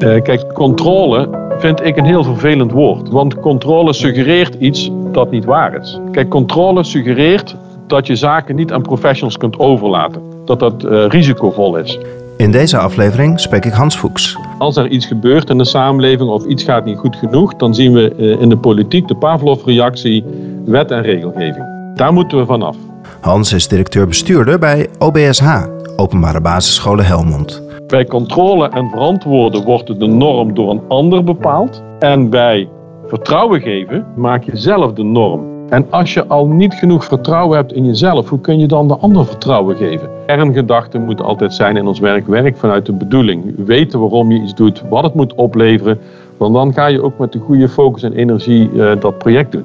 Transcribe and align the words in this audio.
Uh, 0.00 0.22
kijk, 0.22 0.52
controle 0.52 1.28
vind 1.58 1.84
ik 1.84 1.96
een 1.96 2.04
heel 2.04 2.24
vervelend 2.24 2.72
woord. 2.72 3.08
Want 3.08 3.40
controle 3.40 3.92
suggereert 3.92 4.54
iets 4.54 4.90
dat 5.12 5.30
niet 5.30 5.44
waar 5.44 5.74
is. 5.74 6.00
Kijk, 6.10 6.28
controle 6.28 6.84
suggereert 6.84 7.56
dat 7.86 8.06
je 8.06 8.16
zaken 8.16 8.56
niet 8.56 8.72
aan 8.72 8.82
professionals 8.82 9.36
kunt 9.36 9.58
overlaten. 9.58 10.22
Dat 10.44 10.58
dat 10.58 10.84
uh, 10.84 11.06
risicovol 11.06 11.76
is. 11.76 11.98
In 12.36 12.50
deze 12.50 12.78
aflevering 12.78 13.40
spreek 13.40 13.64
ik 13.64 13.72
Hans 13.72 13.96
Fuchs. 13.96 14.36
Als 14.58 14.76
er 14.76 14.88
iets 14.88 15.06
gebeurt 15.06 15.50
in 15.50 15.58
de 15.58 15.64
samenleving 15.64 16.30
of 16.30 16.44
iets 16.44 16.62
gaat 16.62 16.84
niet 16.84 16.98
goed 16.98 17.16
genoeg, 17.16 17.56
dan 17.56 17.74
zien 17.74 17.92
we 17.92 18.36
in 18.40 18.48
de 18.48 18.56
politiek 18.56 19.08
de 19.08 19.14
Pavlov-reactie 19.14 20.24
wet 20.64 20.90
en 20.90 21.02
regelgeving. 21.02 21.64
Daar 21.94 22.12
moeten 22.12 22.38
we 22.38 22.46
vanaf. 22.46 22.76
Hans 23.20 23.52
is 23.52 23.68
directeur-bestuurder 23.68 24.58
bij 24.58 24.88
OBSH, 24.98 25.64
Openbare 25.96 26.40
Basisscholen 26.40 27.04
Helmond. 27.04 27.69
Bij 27.90 28.04
controle 28.04 28.68
en 28.68 28.88
verantwoorden 28.90 29.64
wordt 29.64 30.00
de 30.00 30.06
norm 30.06 30.54
door 30.54 30.70
een 30.70 30.82
ander 30.88 31.24
bepaald. 31.24 31.82
En 31.98 32.30
bij 32.30 32.68
vertrouwen 33.06 33.60
geven 33.60 34.06
maak 34.16 34.42
je 34.42 34.56
zelf 34.56 34.92
de 34.92 35.02
norm. 35.02 35.68
En 35.68 35.86
als 35.90 36.14
je 36.14 36.26
al 36.26 36.46
niet 36.46 36.74
genoeg 36.74 37.04
vertrouwen 37.04 37.56
hebt 37.56 37.72
in 37.72 37.84
jezelf, 37.84 38.28
hoe 38.28 38.40
kun 38.40 38.58
je 38.58 38.66
dan 38.66 38.88
de 38.88 38.96
ander 38.96 39.26
vertrouwen 39.26 39.76
geven? 39.76 40.10
Kerngedachte 40.26 40.98
moet 40.98 41.22
altijd 41.22 41.54
zijn 41.54 41.76
in 41.76 41.86
ons 41.86 41.98
werk, 41.98 42.26
werk 42.26 42.56
vanuit 42.56 42.86
de 42.86 42.92
bedoeling. 42.92 43.54
Weten 43.66 44.00
waarom 44.00 44.32
je 44.32 44.42
iets 44.42 44.54
doet, 44.54 44.82
wat 44.88 45.02
het 45.02 45.14
moet 45.14 45.34
opleveren. 45.34 45.98
Want 46.36 46.54
dan 46.54 46.72
ga 46.72 46.86
je 46.86 47.02
ook 47.02 47.18
met 47.18 47.32
de 47.32 47.38
goede 47.38 47.68
focus 47.68 48.02
en 48.02 48.12
energie 48.12 48.70
uh, 48.72 48.92
dat 49.00 49.18
project 49.18 49.52
doen. 49.52 49.64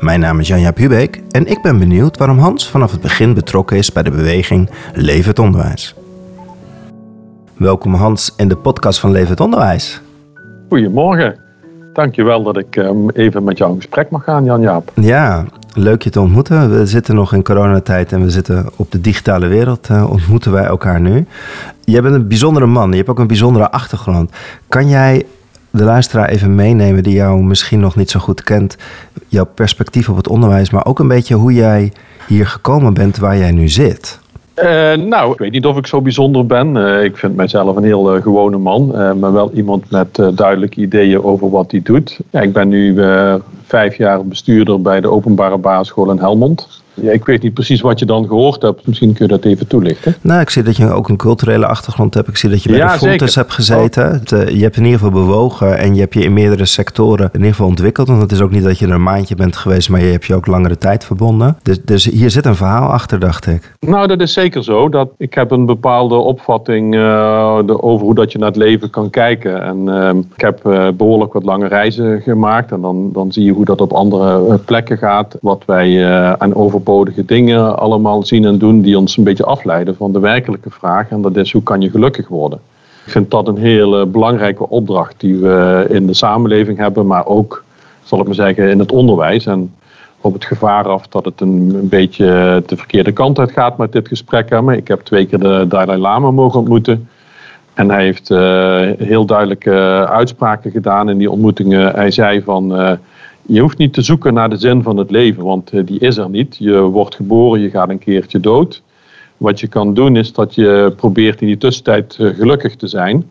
Mijn 0.00 0.20
naam 0.20 0.40
is 0.40 0.48
Janja 0.48 0.72
Hubeek 0.74 1.22
en 1.30 1.46
ik 1.46 1.62
ben 1.62 1.78
benieuwd 1.78 2.16
waarom 2.16 2.38
Hans 2.38 2.68
vanaf 2.68 2.90
het 2.90 3.00
begin 3.00 3.34
betrokken 3.34 3.76
is 3.76 3.92
bij 3.92 4.02
de 4.02 4.10
beweging 4.10 4.70
Leven 4.94 5.28
het 5.28 5.38
Onderwijs. 5.38 5.94
Welkom 7.58 7.94
Hans 7.94 8.34
in 8.36 8.48
de 8.48 8.56
podcast 8.56 9.00
van 9.00 9.10
Leven 9.10 9.30
het 9.30 9.40
Onderwijs. 9.40 10.00
Goedemorgen. 10.68 11.38
Dankjewel 11.92 12.42
dat 12.42 12.56
ik 12.56 12.76
um, 12.76 13.10
even 13.10 13.44
met 13.44 13.58
jou 13.58 13.70
in 13.70 13.76
gesprek 13.76 14.10
mag 14.10 14.24
gaan, 14.24 14.44
Jan-Jaap. 14.44 14.92
Ja, 14.94 15.44
leuk 15.74 16.02
je 16.02 16.10
te 16.10 16.20
ontmoeten. 16.20 16.78
We 16.78 16.86
zitten 16.86 17.14
nog 17.14 17.32
in 17.32 17.42
coronatijd 17.42 18.12
en 18.12 18.22
we 18.22 18.30
zitten 18.30 18.66
op 18.76 18.90
de 18.92 19.00
digitale 19.00 19.46
wereld. 19.46 19.88
Uh, 19.90 20.10
ontmoeten 20.10 20.52
wij 20.52 20.64
elkaar 20.64 21.00
nu. 21.00 21.26
Jij 21.84 22.02
bent 22.02 22.14
een 22.14 22.28
bijzondere 22.28 22.66
man. 22.66 22.90
Je 22.90 22.96
hebt 22.96 23.08
ook 23.08 23.18
een 23.18 23.26
bijzondere 23.26 23.70
achtergrond. 23.70 24.30
Kan 24.68 24.88
jij 24.88 25.26
de 25.70 25.84
luisteraar 25.84 26.28
even 26.28 26.54
meenemen 26.54 27.02
die 27.02 27.14
jou 27.14 27.42
misschien 27.42 27.80
nog 27.80 27.96
niet 27.96 28.10
zo 28.10 28.20
goed 28.20 28.42
kent? 28.42 28.76
Jouw 29.28 29.46
perspectief 29.54 30.08
op 30.08 30.16
het 30.16 30.28
onderwijs, 30.28 30.70
maar 30.70 30.86
ook 30.86 30.98
een 30.98 31.08
beetje 31.08 31.34
hoe 31.34 31.52
jij 31.52 31.92
hier 32.26 32.46
gekomen 32.46 32.94
bent 32.94 33.16
waar 33.16 33.36
jij 33.36 33.50
nu 33.50 33.68
zit. 33.68 34.18
Uh, 34.62 35.06
nou, 35.06 35.32
ik 35.32 35.38
weet 35.38 35.52
niet 35.52 35.66
of 35.66 35.76
ik 35.76 35.86
zo 35.86 36.00
bijzonder 36.00 36.46
ben. 36.46 36.76
Uh, 36.76 37.04
ik 37.04 37.16
vind 37.16 37.36
mijzelf 37.36 37.76
een 37.76 37.84
heel 37.84 38.16
uh, 38.16 38.22
gewone 38.22 38.58
man, 38.58 38.86
maar 39.18 39.32
wel 39.32 39.50
iemand 39.52 39.90
met 39.90 40.22
duidelijke 40.34 40.80
ideeën 40.80 41.22
over 41.22 41.50
wat 41.50 41.70
hij 41.70 41.80
doet. 41.82 42.18
Ik 42.30 42.52
ben 42.52 42.68
nu 42.68 42.96
vijf 43.64 43.96
jaar 43.96 44.24
bestuurder 44.24 44.82
bij 44.82 45.00
de 45.00 45.10
openbare 45.10 45.58
basisschool 45.58 46.10
in 46.10 46.18
Helmond. 46.18 46.82
Ja, 47.00 47.12
ik 47.12 47.24
weet 47.24 47.42
niet 47.42 47.54
precies 47.54 47.80
wat 47.80 47.98
je 47.98 48.04
dan 48.04 48.26
gehoord 48.26 48.62
hebt. 48.62 48.86
Misschien 48.86 49.12
kun 49.12 49.26
je 49.26 49.32
dat 49.32 49.44
even 49.44 49.66
toelichten. 49.66 50.14
Nou, 50.20 50.40
ik 50.40 50.50
zie 50.50 50.62
dat 50.62 50.76
je 50.76 50.90
ook 50.90 51.08
een 51.08 51.16
culturele 51.16 51.66
achtergrond 51.66 52.14
hebt. 52.14 52.28
Ik 52.28 52.36
zie 52.36 52.50
dat 52.50 52.62
je 52.62 52.68
bij 52.68 52.80
de 52.80 52.88
Fontes 52.88 53.34
hebt 53.34 53.52
gezeten. 53.52 54.22
Oh. 54.32 54.48
Je 54.48 54.62
hebt 54.62 54.76
in 54.76 54.84
ieder 54.84 54.98
geval 54.98 55.24
bewogen 55.24 55.78
en 55.78 55.94
je 55.94 56.00
hebt 56.00 56.14
je 56.14 56.20
in 56.20 56.32
meerdere 56.32 56.64
sectoren 56.64 57.24
in 57.32 57.38
ieder 57.38 57.50
geval 57.50 57.66
ontwikkeld. 57.66 58.08
Want 58.08 58.22
het 58.22 58.32
is 58.32 58.40
ook 58.40 58.50
niet 58.50 58.64
dat 58.64 58.78
je 58.78 58.86
er 58.86 58.92
een 58.92 59.02
maandje 59.02 59.34
bent 59.34 59.56
geweest, 59.56 59.88
maar 59.88 60.00
je 60.00 60.10
hebt 60.10 60.24
je 60.24 60.34
ook 60.34 60.46
langere 60.46 60.78
tijd 60.78 61.04
verbonden. 61.04 61.56
Dus, 61.62 61.82
dus 61.84 62.04
hier 62.04 62.30
zit 62.30 62.46
een 62.46 62.56
verhaal 62.56 62.88
achter, 62.88 63.18
dacht 63.18 63.46
ik. 63.46 63.72
Nou, 63.80 64.06
dat 64.06 64.20
is 64.20 64.32
zeker 64.32 64.64
zo. 64.64 64.88
Dat 64.88 65.08
ik 65.16 65.34
heb 65.34 65.50
een 65.50 65.66
bepaalde 65.66 66.14
opvatting 66.14 66.94
uh, 66.94 67.58
over 67.66 68.06
hoe 68.06 68.14
dat 68.14 68.32
je 68.32 68.38
naar 68.38 68.48
het 68.48 68.56
leven 68.56 68.90
kan 68.90 69.10
kijken. 69.10 69.62
En 69.62 69.86
uh, 69.86 70.10
ik 70.34 70.40
heb 70.40 70.60
uh, 70.66 70.88
behoorlijk 70.96 71.32
wat 71.32 71.44
lange 71.44 71.68
reizen 71.68 72.20
gemaakt. 72.20 72.72
En 72.72 72.80
dan, 72.80 73.12
dan 73.12 73.32
zie 73.32 73.44
je 73.44 73.52
hoe 73.52 73.64
dat 73.64 73.80
op 73.80 73.92
andere 73.92 74.58
plekken 74.58 74.98
gaat. 74.98 75.36
Wat 75.40 75.62
wij 75.66 76.06
aan 76.38 76.54
over 76.54 76.80
overbodige 76.88 77.24
dingen 77.24 77.78
allemaal 77.78 78.24
zien 78.24 78.44
en 78.44 78.58
doen 78.58 78.80
die 78.80 78.98
ons 78.98 79.16
een 79.16 79.24
beetje 79.24 79.44
afleiden 79.44 79.96
van 79.96 80.12
de 80.12 80.18
werkelijke 80.18 80.70
vraag. 80.70 81.08
En 81.08 81.22
dat 81.22 81.36
is 81.36 81.52
hoe 81.52 81.62
kan 81.62 81.80
je 81.80 81.90
gelukkig 81.90 82.28
worden? 82.28 82.60
Ik 83.04 83.12
vind 83.12 83.30
dat 83.30 83.48
een 83.48 83.56
hele 83.56 84.06
belangrijke 84.06 84.68
opdracht 84.68 85.14
die 85.18 85.36
we 85.36 85.86
in 85.88 86.06
de 86.06 86.14
samenleving 86.14 86.78
hebben, 86.78 87.06
maar 87.06 87.26
ook, 87.26 87.64
zal 88.02 88.20
ik 88.20 88.26
maar 88.26 88.34
zeggen, 88.34 88.70
in 88.70 88.78
het 88.78 88.92
onderwijs. 88.92 89.46
En 89.46 89.74
op 90.20 90.32
het 90.32 90.44
gevaar 90.44 90.88
af 90.88 91.06
dat 91.08 91.24
het 91.24 91.40
een, 91.40 91.88
beetje 91.88 92.62
de 92.66 92.76
verkeerde 92.76 93.12
kant 93.12 93.38
uit 93.38 93.52
gaat 93.52 93.78
met 93.78 93.92
dit 93.92 94.08
gesprek. 94.08 94.60
Maar 94.60 94.76
ik 94.76 94.88
heb 94.88 95.00
twee 95.00 95.26
keer 95.26 95.38
de 95.38 95.64
Dalai 95.68 95.98
Lama 95.98 96.30
mogen 96.30 96.58
ontmoeten. 96.58 97.08
En 97.74 97.90
hij 97.90 98.02
heeft 98.02 98.30
uh, 98.30 98.38
heel 98.98 99.24
duidelijke 99.24 100.06
uitspraken 100.08 100.70
gedaan 100.70 101.10
in 101.10 101.18
die 101.18 101.30
ontmoetingen. 101.30 101.94
Hij 101.94 102.10
zei 102.10 102.42
van. 102.42 102.80
Uh, 102.80 102.92
je 103.48 103.60
hoeft 103.60 103.78
niet 103.78 103.92
te 103.92 104.02
zoeken 104.02 104.34
naar 104.34 104.50
de 104.50 104.56
zin 104.56 104.82
van 104.82 104.96
het 104.96 105.10
leven, 105.10 105.44
want 105.44 105.70
eh, 105.70 105.86
die 105.86 106.00
is 106.00 106.16
er 106.16 106.30
niet. 106.30 106.56
Je 106.58 106.80
wordt 106.80 107.14
geboren, 107.14 107.60
je 107.60 107.70
gaat 107.70 107.88
een 107.88 107.98
keertje 107.98 108.40
dood. 108.40 108.82
Wat 109.36 109.60
je 109.60 109.66
kan 109.66 109.94
doen 109.94 110.16
is 110.16 110.32
dat 110.32 110.54
je 110.54 110.92
probeert 110.96 111.40
in 111.40 111.46
die 111.46 111.58
tussentijd 111.58 112.16
eh, 112.18 112.28
gelukkig 112.34 112.76
te 112.76 112.86
zijn. 112.86 113.30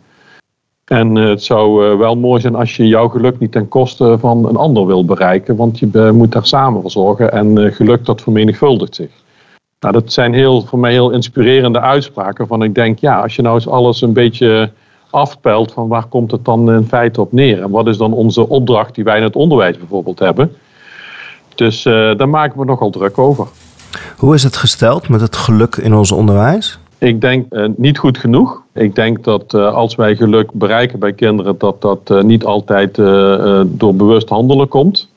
En 0.85 1.17
eh, 1.17 1.27
het 1.27 1.43
zou 1.43 1.97
wel 1.97 2.15
mooi 2.15 2.41
zijn 2.41 2.55
als 2.55 2.75
je 2.75 2.87
jouw 2.87 3.07
geluk 3.07 3.39
niet 3.39 3.51
ten 3.51 3.67
koste 3.67 4.17
van 4.19 4.45
een 4.47 4.55
ander 4.55 4.85
wil 4.85 5.05
bereiken, 5.05 5.55
want 5.55 5.79
je 5.79 6.11
moet 6.13 6.31
daar 6.31 6.45
samen 6.45 6.81
voor 6.81 6.91
zorgen 6.91 7.31
en 7.31 7.73
geluk 7.73 8.05
dat 8.05 8.21
vermenigvuldigt 8.21 8.95
zich. 8.95 9.11
Nou, 9.79 9.93
dat 9.93 10.13
zijn 10.13 10.33
heel, 10.33 10.61
voor 10.61 10.79
mij 10.79 10.91
heel 10.91 11.11
inspirerende 11.11 11.79
uitspraken 11.79 12.47
van 12.47 12.63
ik 12.63 12.75
denk, 12.75 12.99
ja, 12.99 13.21
als 13.21 13.35
je 13.35 13.41
nou 13.41 13.55
eens 13.55 13.67
alles 13.67 14.01
een 14.01 14.13
beetje 14.13 14.71
afpelt 15.09 15.71
van 15.71 15.87
waar 15.87 16.05
komt 16.05 16.31
het 16.31 16.45
dan 16.45 16.71
in 16.71 16.87
feite 16.87 17.21
op 17.21 17.31
neer? 17.31 17.61
En 17.61 17.69
wat 17.69 17.87
is 17.87 17.97
dan 17.97 18.13
onze 18.13 18.49
opdracht 18.49 18.95
die 18.95 19.03
wij 19.03 19.17
in 19.17 19.23
het 19.23 19.35
onderwijs 19.35 19.77
bijvoorbeeld 19.77 20.19
hebben? 20.19 20.51
Dus 21.55 21.85
uh, 21.85 21.93
daar 22.17 22.29
maken 22.29 22.59
we 22.59 22.65
nogal 22.65 22.89
druk 22.89 23.17
over. 23.17 23.47
Hoe 24.17 24.33
is 24.33 24.43
het 24.43 24.55
gesteld 24.55 25.09
met 25.09 25.21
het 25.21 25.35
geluk 25.35 25.75
in 25.75 25.93
ons 25.93 26.11
onderwijs? 26.11 26.79
Ik 26.97 27.21
denk 27.21 27.53
uh, 27.53 27.67
niet 27.75 27.97
goed 27.97 28.17
genoeg. 28.17 28.61
Ik 28.73 28.95
denk 28.95 29.23
dat 29.23 29.53
uh, 29.53 29.73
als 29.73 29.95
wij 29.95 30.15
geluk 30.15 30.51
bereiken 30.53 30.99
bij 30.99 31.13
kinderen, 31.13 31.55
dat 31.57 31.81
dat 31.81 32.23
niet 32.23 32.45
altijd 32.45 32.95
door 33.65 33.95
bewust 33.95 34.29
handelen 34.29 34.67
komt. 34.67 35.09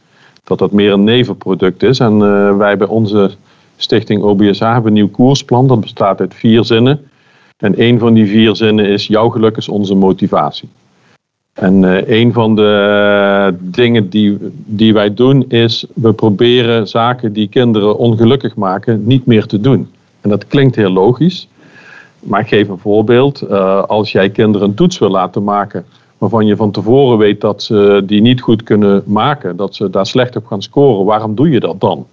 Dat 0.45 0.59
dat 0.59 0.73
meer 0.73 0.93
een 0.93 1.05
nevenproduct 1.05 1.83
is. 1.83 1.99
En 1.99 2.19
wij 2.59 2.77
bij 2.77 2.87
onze 2.87 3.31
stichting 3.77 4.23
OBSH 4.23 4.61
hebben 4.61 4.87
een 4.87 4.93
nieuw 4.93 5.11
koersplan. 5.11 5.67
Dat 5.67 5.81
bestaat 5.81 6.21
uit 6.21 6.34
vier 6.34 6.65
zinnen. 6.65 7.09
En 7.60 7.82
een 7.82 7.98
van 7.98 8.15
die 8.15 8.26
vier 8.26 8.56
zinnen 8.56 8.87
is: 8.87 9.06
jouw 9.06 9.28
geluk 9.28 9.56
is 9.56 9.69
onze 9.69 9.94
motivatie. 9.94 10.69
En 11.53 11.82
uh, 11.82 12.09
een 12.09 12.32
van 12.32 12.56
de 12.56 13.54
dingen 13.60 14.09
die, 14.09 14.38
die 14.53 14.93
wij 14.93 15.15
doen 15.15 15.44
is: 15.48 15.87
we 15.94 16.12
proberen 16.12 16.88
zaken 16.88 17.32
die 17.32 17.49
kinderen 17.49 17.99
ongelukkig 17.99 18.56
maken 18.56 19.06
niet 19.06 19.26
meer 19.26 19.47
te 19.47 19.60
doen. 19.60 19.88
En 20.20 20.31
dat 20.31 20.47
klinkt 20.47 20.76
heel 20.76 20.91
logisch. 20.91 21.49
Maar 22.20 22.41
ik 22.41 22.49
geef 22.49 22.69
een 22.69 22.78
voorbeeld. 22.78 23.43
Uh, 23.43 23.82
als 23.82 24.12
jij 24.12 24.31
kinderen 24.31 24.69
een 24.69 24.75
toets 24.75 24.99
wil 24.99 25.10
laten 25.10 25.44
maken 25.44 25.84
waarvan 26.19 26.47
je 26.47 26.56
van 26.56 26.70
tevoren 26.70 27.19
weet 27.19 27.41
dat 27.41 27.62
ze 27.62 28.03
die 28.06 28.20
niet 28.20 28.41
goed 28.41 28.62
kunnen 28.62 29.03
maken, 29.06 29.56
dat 29.56 29.75
ze 29.75 29.91
daar 29.91 30.06
slecht 30.06 30.37
op 30.37 30.47
gaan 30.47 30.62
scoren, 30.62 31.04
waarom 31.04 31.34
doe 31.34 31.50
je 31.50 31.60
dat 31.60 31.81
dan? 31.81 32.06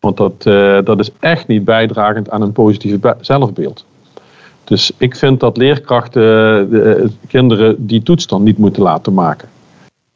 Want 0.00 0.16
dat, 0.16 0.42
dat 0.86 0.98
is 0.98 1.10
echt 1.20 1.46
niet 1.46 1.64
bijdragend 1.64 2.30
aan 2.30 2.42
een 2.42 2.52
positief 2.52 2.96
zelfbeeld. 3.20 3.84
Dus 4.70 4.92
ik 4.96 5.16
vind 5.16 5.40
dat 5.40 5.56
leerkrachten 5.56 6.22
de 6.70 6.82
eh, 6.82 7.08
kinderen 7.28 7.86
die 7.86 8.02
toets 8.02 8.26
dan 8.26 8.42
niet 8.42 8.58
moeten 8.58 8.82
laten 8.82 9.14
maken. 9.14 9.48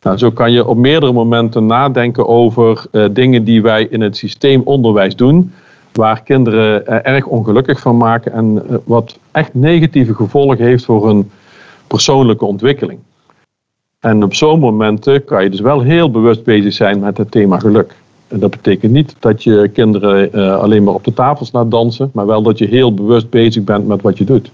Nou, 0.00 0.18
zo 0.18 0.30
kan 0.30 0.52
je 0.52 0.66
op 0.66 0.76
meerdere 0.76 1.12
momenten 1.12 1.66
nadenken 1.66 2.28
over 2.28 2.86
uh, 2.92 3.04
dingen 3.10 3.44
die 3.44 3.62
wij 3.62 3.86
in 3.90 4.00
het 4.00 4.16
systeem 4.16 4.62
onderwijs 4.64 5.16
doen, 5.16 5.52
waar 5.92 6.22
kinderen 6.22 7.04
erg 7.04 7.26
ongelukkig 7.26 7.80
van 7.80 7.96
maken 7.96 8.32
en 8.32 8.62
wat 8.84 9.18
echt 9.32 9.54
negatieve 9.54 10.14
gevolgen 10.14 10.64
heeft 10.64 10.84
voor 10.84 11.06
hun 11.06 11.30
persoonlijke 11.86 12.44
ontwikkeling. 12.44 12.98
En 14.00 14.22
op 14.22 14.34
zo'n 14.34 14.60
momenten 14.60 15.24
kan 15.24 15.42
je 15.42 15.50
dus 15.50 15.60
wel 15.60 15.80
heel 15.80 16.10
bewust 16.10 16.44
bezig 16.44 16.72
zijn 16.72 17.00
met 17.00 17.18
het 17.18 17.30
thema 17.30 17.58
geluk. 17.58 17.94
En 18.34 18.40
dat 18.40 18.50
betekent 18.50 18.92
niet 18.92 19.16
dat 19.18 19.42
je 19.42 19.70
kinderen 19.72 20.28
uh, 20.32 20.58
alleen 20.58 20.84
maar 20.84 20.94
op 20.94 21.04
de 21.04 21.12
tafels 21.12 21.52
laat 21.52 21.70
dansen, 21.70 22.10
maar 22.12 22.26
wel 22.26 22.42
dat 22.42 22.58
je 22.58 22.66
heel 22.66 22.94
bewust 22.94 23.30
bezig 23.30 23.64
bent 23.64 23.86
met 23.86 24.02
wat 24.02 24.18
je 24.18 24.24
doet. 24.24 24.50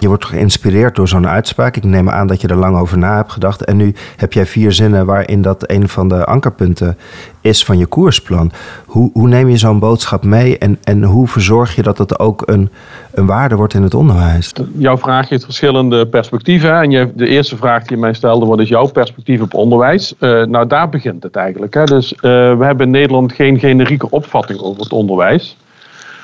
Je 0.00 0.08
wordt 0.08 0.24
geïnspireerd 0.24 0.96
door 0.96 1.08
zo'n 1.08 1.28
uitspraak. 1.28 1.76
Ik 1.76 1.84
neem 1.84 2.10
aan 2.10 2.26
dat 2.26 2.40
je 2.40 2.48
er 2.48 2.56
lang 2.56 2.76
over 2.76 2.98
na 2.98 3.16
hebt 3.16 3.32
gedacht. 3.32 3.64
En 3.64 3.76
nu 3.76 3.94
heb 4.16 4.32
jij 4.32 4.46
vier 4.46 4.72
zinnen 4.72 5.06
waarin 5.06 5.42
dat 5.42 5.70
een 5.70 5.88
van 5.88 6.08
de 6.08 6.24
ankerpunten 6.24 6.96
is 7.40 7.64
van 7.64 7.78
je 7.78 7.86
koersplan. 7.86 8.52
Hoe, 8.86 9.10
hoe 9.12 9.28
neem 9.28 9.48
je 9.48 9.56
zo'n 9.56 9.78
boodschap 9.78 10.24
mee 10.24 10.58
en, 10.58 10.78
en 10.82 11.02
hoe 11.02 11.28
verzorg 11.28 11.74
je 11.74 11.82
dat 11.82 11.98
het 11.98 12.18
ook 12.18 12.42
een, 12.46 12.70
een 13.10 13.26
waarde 13.26 13.54
wordt 13.54 13.74
in 13.74 13.82
het 13.82 13.94
onderwijs? 13.94 14.52
Jouw 14.76 14.98
vraag 14.98 15.28
heeft 15.28 15.44
verschillende 15.44 16.06
perspectieven. 16.06 16.80
En 16.80 16.90
je, 16.90 17.12
de 17.14 17.26
eerste 17.26 17.56
vraag 17.56 17.82
die 17.82 17.96
je 17.96 18.02
mij 18.02 18.12
stelde, 18.12 18.46
wat 18.46 18.60
is 18.60 18.68
jouw 18.68 18.86
perspectief 18.86 19.40
op 19.40 19.54
onderwijs? 19.54 20.14
Uh, 20.20 20.44
nou, 20.44 20.66
daar 20.66 20.88
begint 20.88 21.22
het 21.22 21.36
eigenlijk. 21.36 21.74
Hè. 21.74 21.84
Dus 21.84 22.12
uh, 22.12 22.20
we 22.58 22.64
hebben 22.64 22.86
in 22.86 22.92
Nederland 22.92 23.32
geen 23.32 23.58
generieke 23.58 24.10
opvatting 24.10 24.60
over 24.60 24.82
het 24.82 24.92
onderwijs. 24.92 25.56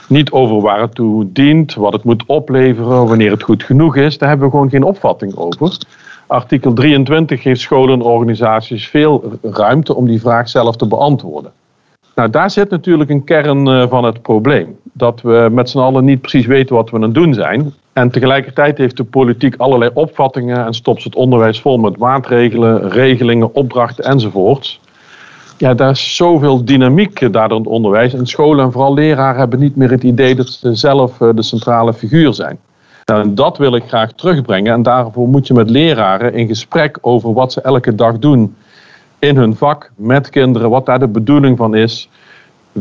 Niet 0.08 0.30
over 0.30 0.60
waar 0.60 0.80
het 0.80 0.94
toe 0.94 1.32
dient, 1.32 1.74
wat 1.74 1.92
het 1.92 2.04
moet 2.04 2.24
opleveren, 2.26 3.06
wanneer 3.06 3.30
het 3.30 3.42
goed 3.42 3.62
genoeg 3.62 3.96
is. 3.96 4.18
Daar 4.18 4.28
hebben 4.28 4.46
we 4.46 4.52
gewoon 4.52 4.70
geen 4.70 4.82
opvatting 4.82 5.36
over. 5.36 5.78
Artikel 6.26 6.72
23 6.72 7.42
geeft 7.42 7.60
scholen 7.60 7.94
en 7.94 8.06
organisaties 8.06 8.88
veel 8.88 9.38
ruimte 9.42 9.94
om 9.94 10.06
die 10.06 10.20
vraag 10.20 10.48
zelf 10.48 10.76
te 10.76 10.86
beantwoorden. 10.86 11.52
Nou, 12.14 12.30
daar 12.30 12.50
zit 12.50 12.70
natuurlijk 12.70 13.10
een 13.10 13.24
kern 13.24 13.68
eh, 13.68 13.88
van 13.88 14.04
het 14.04 14.22
probleem. 14.22 14.76
Dat 14.92 15.20
we 15.20 15.48
met 15.52 15.70
z'n 15.70 15.78
allen 15.78 16.04
niet 16.04 16.20
precies 16.20 16.46
weten 16.46 16.74
wat 16.74 16.90
we 16.90 16.96
aan 16.96 17.02
het 17.02 17.14
doen 17.14 17.34
zijn. 17.34 17.74
En 17.92 18.10
tegelijkertijd 18.10 18.78
heeft 18.78 18.96
de 18.96 19.04
politiek 19.04 19.56
allerlei 19.56 19.90
opvattingen 19.94 20.66
en 20.66 20.74
stopt 20.74 21.04
het 21.04 21.14
onderwijs 21.14 21.60
vol 21.60 21.78
met 21.78 21.96
maatregelen, 21.98 22.90
regelingen, 22.90 23.54
opdrachten 23.54 24.04
enzovoorts. 24.04 24.80
Ja, 25.58 25.74
daar 25.74 25.90
is 25.90 26.16
zoveel 26.16 26.64
dynamiek 26.64 27.32
daardoor 27.32 27.58
in 27.58 27.64
het 27.64 27.72
onderwijs. 27.72 28.14
En 28.14 28.26
scholen 28.26 28.64
en 28.64 28.72
vooral 28.72 28.94
leraren 28.94 29.38
hebben 29.38 29.58
niet 29.58 29.76
meer 29.76 29.90
het 29.90 30.02
idee 30.02 30.34
dat 30.34 30.48
ze 30.48 30.74
zelf 30.74 31.20
eh, 31.20 31.28
de 31.34 31.42
centrale 31.42 31.94
figuur 31.94 32.34
zijn. 32.34 32.58
Nou, 33.04 33.22
en 33.22 33.34
dat 33.34 33.58
wil 33.58 33.74
ik 33.74 33.84
graag 33.86 34.12
terugbrengen. 34.12 34.72
En 34.72 34.82
daarvoor 34.82 35.28
moet 35.28 35.46
je 35.46 35.54
met 35.54 35.70
leraren 35.70 36.34
in 36.34 36.46
gesprek 36.46 36.98
over 37.00 37.32
wat 37.32 37.52
ze 37.52 37.60
elke 37.60 37.94
dag 37.94 38.18
doen 38.18 38.56
in 39.18 39.36
hun 39.36 39.56
vak 39.56 39.90
met 39.94 40.30
kinderen, 40.30 40.70
wat 40.70 40.86
daar 40.86 40.98
de 40.98 41.08
bedoeling 41.08 41.56
van 41.56 41.74
is. 41.74 42.08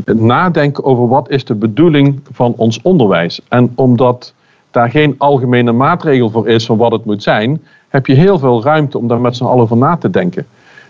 Nadenken 0.05 0.83
over 0.83 1.07
wat 1.07 1.29
is 1.29 1.45
de 1.45 1.55
bedoeling 1.55 2.21
van 2.31 2.53
ons 2.57 2.81
onderwijs. 2.81 3.41
En 3.47 3.71
omdat 3.75 4.33
daar 4.71 4.89
geen 4.89 5.15
algemene 5.17 5.71
maatregel 5.71 6.29
voor 6.29 6.47
is 6.47 6.65
van 6.65 6.77
wat 6.77 6.91
het 6.91 7.05
moet 7.05 7.23
zijn, 7.23 7.61
heb 7.87 8.05
je 8.07 8.13
heel 8.13 8.39
veel 8.39 8.63
ruimte 8.63 8.97
om 8.97 9.07
daar 9.07 9.21
met 9.21 9.35
z'n 9.35 9.43
allen 9.43 9.63
over 9.63 9.77
na 9.77 9.97
te 9.97 10.09
denken. 10.09 10.45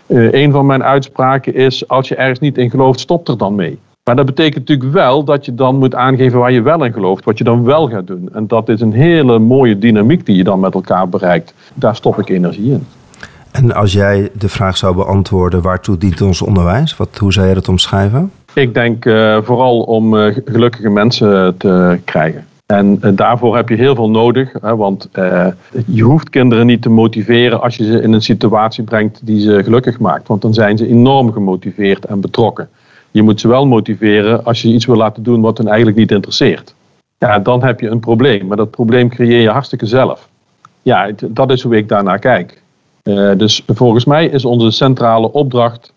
Uh, 0.06 0.32
een 0.32 0.52
van 0.52 0.66
mijn 0.66 0.82
uitspraken 0.82 1.54
is: 1.54 1.88
als 1.88 2.08
je 2.08 2.16
ergens 2.16 2.38
niet 2.38 2.58
in 2.58 2.70
gelooft, 2.70 3.00
stop 3.00 3.28
er 3.28 3.38
dan 3.38 3.54
mee. 3.54 3.78
Maar 4.04 4.16
dat 4.16 4.26
betekent 4.26 4.68
natuurlijk 4.68 4.92
wel 4.92 5.24
dat 5.24 5.44
je 5.44 5.54
dan 5.54 5.78
moet 5.78 5.94
aangeven 5.94 6.38
waar 6.38 6.52
je 6.52 6.62
wel 6.62 6.84
in 6.84 6.92
gelooft, 6.92 7.24
wat 7.24 7.38
je 7.38 7.44
dan 7.44 7.64
wel 7.64 7.88
gaat 7.88 8.06
doen. 8.06 8.28
En 8.32 8.46
dat 8.46 8.68
is 8.68 8.80
een 8.80 8.92
hele 8.92 9.38
mooie 9.38 9.78
dynamiek 9.78 10.26
die 10.26 10.36
je 10.36 10.44
dan 10.44 10.60
met 10.60 10.74
elkaar 10.74 11.08
bereikt. 11.08 11.54
Daar 11.74 11.96
stop 11.96 12.18
ik 12.18 12.28
energie 12.28 12.72
in. 12.72 12.86
En 13.50 13.74
als 13.74 13.92
jij 13.92 14.30
de 14.32 14.48
vraag 14.48 14.76
zou 14.76 14.94
beantwoorden, 14.94 15.62
waartoe 15.62 15.98
dient 15.98 16.20
ons 16.20 16.42
onderwijs? 16.42 16.96
Wat, 16.96 17.18
hoe 17.18 17.32
zou 17.32 17.46
jij 17.46 17.54
dat 17.54 17.68
omschrijven? 17.68 18.30
Ik 18.54 18.74
denk 18.74 19.04
uh, 19.04 19.38
vooral 19.42 19.80
om 19.80 20.14
uh, 20.14 20.36
gelukkige 20.44 20.90
mensen 20.90 21.56
te 21.56 21.98
krijgen. 22.04 22.46
En 22.66 22.98
uh, 23.02 23.10
daarvoor 23.14 23.56
heb 23.56 23.68
je 23.68 23.74
heel 23.74 23.94
veel 23.94 24.10
nodig, 24.10 24.52
want 24.60 25.08
je 25.86 26.02
hoeft 26.02 26.30
kinderen 26.30 26.66
niet 26.66 26.82
te 26.82 26.88
motiveren 26.88 27.60
als 27.60 27.76
je 27.76 27.84
ze 27.84 28.02
in 28.02 28.12
een 28.12 28.22
situatie 28.22 28.84
brengt 28.84 29.26
die 29.26 29.40
ze 29.40 29.62
gelukkig 29.64 29.98
maakt. 29.98 30.28
Want 30.28 30.42
dan 30.42 30.54
zijn 30.54 30.78
ze 30.78 30.88
enorm 30.88 31.32
gemotiveerd 31.32 32.04
en 32.04 32.20
betrokken. 32.20 32.68
Je 33.10 33.22
moet 33.22 33.40
ze 33.40 33.48
wel 33.48 33.66
motiveren 33.66 34.44
als 34.44 34.62
je 34.62 34.68
iets 34.68 34.86
wil 34.86 34.96
laten 34.96 35.22
doen 35.22 35.40
wat 35.40 35.58
hen 35.58 35.66
eigenlijk 35.66 35.96
niet 35.96 36.10
interesseert. 36.10 36.74
Ja, 37.18 37.38
dan 37.38 37.64
heb 37.64 37.80
je 37.80 37.88
een 37.88 38.00
probleem. 38.00 38.46
Maar 38.46 38.56
dat 38.56 38.70
probleem 38.70 39.08
creëer 39.08 39.40
je 39.40 39.50
hartstikke 39.50 39.86
zelf. 39.86 40.28
Ja, 40.82 41.10
dat 41.28 41.50
is 41.50 41.62
hoe 41.62 41.76
ik 41.76 41.88
daarnaar 41.88 42.18
kijk. 42.18 42.62
Uh, 43.02 43.30
dus 43.36 43.62
volgens 43.66 44.04
mij 44.04 44.26
is 44.26 44.44
onze 44.44 44.70
centrale 44.70 45.32
opdracht 45.32 45.92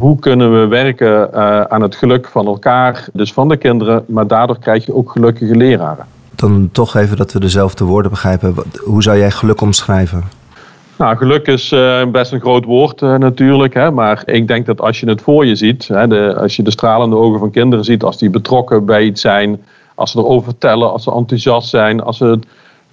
hoe 0.00 0.18
kunnen 0.18 0.60
we 0.60 0.66
werken 0.66 1.30
uh, 1.34 1.60
aan 1.60 1.82
het 1.82 1.96
geluk 1.96 2.28
van 2.28 2.46
elkaar, 2.46 3.06
dus 3.12 3.32
van 3.32 3.48
de 3.48 3.56
kinderen, 3.56 4.04
maar 4.06 4.26
daardoor 4.26 4.58
krijg 4.58 4.86
je 4.86 4.94
ook 4.94 5.10
gelukkige 5.10 5.56
leraren. 5.56 6.06
Dan 6.34 6.68
toch 6.72 6.96
even 6.96 7.16
dat 7.16 7.32
we 7.32 7.40
dezelfde 7.40 7.84
woorden 7.84 8.10
begrijpen. 8.10 8.54
Hoe 8.84 9.02
zou 9.02 9.18
jij 9.18 9.30
geluk 9.30 9.60
omschrijven? 9.60 10.22
Nou, 10.98 11.16
geluk 11.16 11.46
is 11.46 11.72
uh, 11.72 12.06
best 12.06 12.32
een 12.32 12.40
groot 12.40 12.64
woord 12.64 13.02
uh, 13.02 13.16
natuurlijk. 13.16 13.74
Hè, 13.74 13.90
maar 13.90 14.22
ik 14.26 14.48
denk 14.48 14.66
dat 14.66 14.80
als 14.80 15.00
je 15.00 15.08
het 15.08 15.22
voor 15.22 15.46
je 15.46 15.54
ziet, 15.54 15.88
hè, 15.88 16.08
de, 16.08 16.36
als 16.38 16.56
je 16.56 16.62
de 16.62 16.70
stralende 16.70 17.16
ogen 17.16 17.38
van 17.38 17.50
kinderen 17.50 17.84
ziet, 17.84 18.02
als 18.02 18.18
die 18.18 18.30
betrokken 18.30 18.84
bij 18.84 19.04
iets 19.04 19.20
zijn, 19.20 19.64
als 19.94 20.10
ze 20.10 20.18
erover 20.18 20.44
vertellen, 20.44 20.92
als 20.92 21.02
ze 21.02 21.12
enthousiast 21.12 21.68
zijn, 21.68 22.02
als 22.02 22.16
ze 22.16 22.38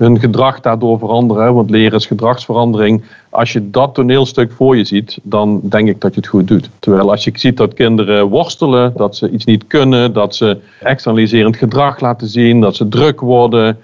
hun 0.01 0.19
gedrag 0.19 0.59
daardoor 0.59 1.00
veranderen, 1.00 1.53
want 1.53 1.69
leren 1.69 1.98
is 1.98 2.06
gedragsverandering. 2.06 3.03
Als 3.30 3.53
je 3.53 3.69
dat 3.69 3.94
toneelstuk 3.94 4.51
voor 4.51 4.77
je 4.77 4.86
ziet, 4.86 5.19
dan 5.24 5.59
denk 5.63 5.88
ik 5.88 6.01
dat 6.01 6.13
je 6.13 6.19
het 6.19 6.30
goed 6.30 6.48
doet. 6.48 6.69
Terwijl 6.80 7.12
als 7.12 7.24
je 7.24 7.31
ziet 7.33 7.57
dat 7.57 7.74
kinderen 7.74 8.27
worstelen, 8.27 8.94
dat 8.95 9.15
ze 9.15 9.30
iets 9.30 9.45
niet 9.45 9.68
kunnen, 9.68 10.13
dat 10.13 10.36
ze 10.36 10.57
externaliserend 10.80 11.57
gedrag 11.57 12.00
laten 12.00 12.27
zien, 12.27 12.62
dat 12.62 12.75
ze 12.75 12.88
druk 12.88 13.19
worden, 13.19 13.77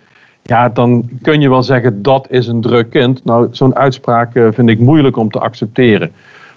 ja, 0.44 0.70
dan 0.70 1.10
kun 1.22 1.42
je 1.42 1.50
wel 1.50 1.64
zeggen 1.64 2.02
dat 2.02 2.28
is 2.30 2.48
een 2.48 2.62
druk 2.62 2.90
kind. 2.90 3.24
Nou, 3.24 3.48
zo'n 3.52 3.76
uitspraak 3.76 4.36
eh, 4.36 4.48
vind 4.52 4.70
ik 4.70 4.80
moeilijk 4.80 5.18
om 5.18 5.32
te 5.32 5.40
accepteren. 5.40 6.12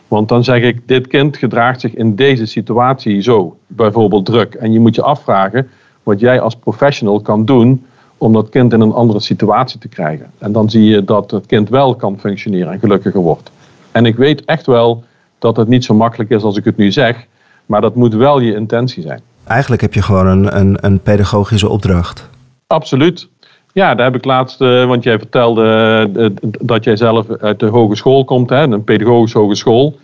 Want 0.08 0.28
dan 0.28 0.44
zeg 0.44 0.62
ik, 0.62 0.80
dit 0.86 1.06
kind 1.06 1.36
gedraagt 1.36 1.80
zich 1.80 1.94
in 1.94 2.14
deze 2.14 2.46
situatie 2.46 3.22
zo, 3.22 3.56
bijvoorbeeld 3.66 4.26
druk. 4.26 4.54
En 4.54 4.72
je 4.72 4.80
moet 4.80 4.94
je 4.94 5.02
afvragen 5.02 5.68
wat 6.02 6.20
jij 6.20 6.40
als 6.40 6.56
professional 6.56 7.20
kan 7.20 7.44
doen 7.44 7.84
om 8.20 8.32
dat 8.32 8.48
kind 8.48 8.72
in 8.72 8.80
een 8.80 8.92
andere 8.92 9.20
situatie 9.20 9.78
te 9.78 9.88
krijgen. 9.88 10.30
En 10.38 10.52
dan 10.52 10.70
zie 10.70 10.84
je 10.84 11.04
dat 11.04 11.30
het 11.30 11.46
kind 11.46 11.68
wel 11.68 11.94
kan 11.94 12.18
functioneren 12.18 12.72
en 12.72 12.78
gelukkiger 12.78 13.20
wordt. 13.20 13.50
En 13.92 14.06
ik 14.06 14.16
weet 14.16 14.44
echt 14.44 14.66
wel 14.66 15.04
dat 15.38 15.56
het 15.56 15.68
niet 15.68 15.84
zo 15.84 15.94
makkelijk 15.94 16.30
is 16.30 16.42
als 16.42 16.56
ik 16.56 16.64
het 16.64 16.76
nu 16.76 16.92
zeg, 16.92 17.26
maar 17.66 17.80
dat 17.80 17.94
moet 17.94 18.14
wel 18.14 18.40
je 18.40 18.54
intentie 18.54 19.02
zijn. 19.02 19.20
Eigenlijk 19.46 19.82
heb 19.82 19.94
je 19.94 20.02
gewoon 20.02 20.26
een, 20.26 20.56
een, 20.56 20.78
een 20.80 21.00
pedagogische 21.00 21.68
opdracht. 21.68 22.28
Absoluut. 22.66 23.28
Ja, 23.72 23.94
daar 23.94 24.06
heb 24.06 24.14
ik 24.14 24.24
laatst, 24.24 24.60
uh, 24.60 24.86
want 24.86 25.02
jij 25.02 25.18
vertelde 25.18 26.08
uh, 26.16 26.26
dat 26.40 26.84
jij 26.84 26.96
zelf 26.96 27.30
uit 27.30 27.60
de 27.60 27.66
hogeschool 27.66 28.24
komt, 28.24 28.50
hè, 28.50 28.62
een 28.62 28.84
pedagogische 28.84 29.38
hogeschool. 29.38 29.98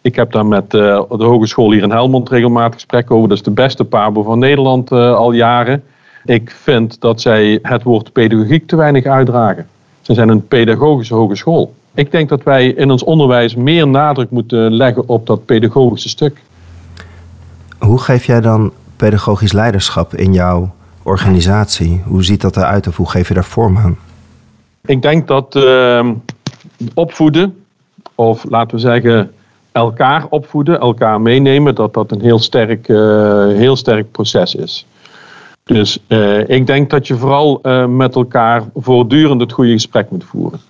Ik 0.00 0.16
heb 0.16 0.32
daar 0.32 0.46
met 0.46 0.74
uh, 0.74 1.02
de 1.08 1.24
hogeschool 1.24 1.72
hier 1.72 1.82
in 1.82 1.90
Helmond 1.90 2.28
regelmatig 2.28 2.74
gesprekken 2.74 3.16
over. 3.16 3.28
Dat 3.28 3.38
is 3.38 3.44
de 3.44 3.50
beste 3.50 3.84
pabo 3.84 4.22
van 4.22 4.38
Nederland 4.38 4.92
al 4.92 5.32
jaren. 5.32 5.82
Ik 6.28 6.50
vind 6.50 7.00
dat 7.00 7.20
zij 7.20 7.58
het 7.62 7.82
woord 7.82 8.12
pedagogiek 8.12 8.66
te 8.66 8.76
weinig 8.76 9.04
uitdragen. 9.04 9.66
Ze 10.00 10.14
zijn 10.14 10.28
een 10.28 10.46
pedagogische 10.46 11.14
hogeschool. 11.14 11.74
Ik 11.94 12.10
denk 12.10 12.28
dat 12.28 12.42
wij 12.42 12.68
in 12.68 12.90
ons 12.90 13.04
onderwijs 13.04 13.54
meer 13.54 13.88
nadruk 13.88 14.30
moeten 14.30 14.72
leggen 14.72 15.08
op 15.08 15.26
dat 15.26 15.44
pedagogische 15.44 16.08
stuk. 16.08 16.42
Hoe 17.78 17.98
geef 17.98 18.24
jij 18.24 18.40
dan 18.40 18.72
pedagogisch 18.96 19.52
leiderschap 19.52 20.14
in 20.14 20.32
jouw 20.32 20.70
organisatie? 21.02 22.02
Hoe 22.06 22.24
ziet 22.24 22.40
dat 22.40 22.56
eruit 22.56 22.86
of 22.86 22.96
hoe 22.96 23.10
geef 23.10 23.28
je 23.28 23.34
daar 23.34 23.44
vorm 23.44 23.76
aan? 23.76 23.96
Ik 24.86 25.02
denk 25.02 25.28
dat 25.28 25.56
uh, 25.56 26.10
opvoeden, 26.94 27.64
of 28.14 28.44
laten 28.48 28.74
we 28.74 28.80
zeggen 28.80 29.32
elkaar 29.72 30.26
opvoeden, 30.28 30.80
elkaar 30.80 31.20
meenemen, 31.20 31.74
dat 31.74 31.94
dat 31.94 32.12
een 32.12 32.20
heel 32.20 32.38
sterk, 32.38 32.88
uh, 32.88 32.98
heel 33.46 33.76
sterk 33.76 34.10
proces 34.10 34.54
is. 34.54 34.86
Dus 35.68 35.98
uh, 36.08 36.48
ik 36.48 36.66
denk 36.66 36.90
dat 36.90 37.06
je 37.06 37.16
vooral 37.16 37.58
uh, 37.62 37.86
met 37.86 38.14
elkaar 38.14 38.62
voortdurend 38.74 39.40
het 39.40 39.52
goede 39.52 39.72
gesprek 39.72 40.10
moet 40.10 40.24
voeren. 40.24 40.60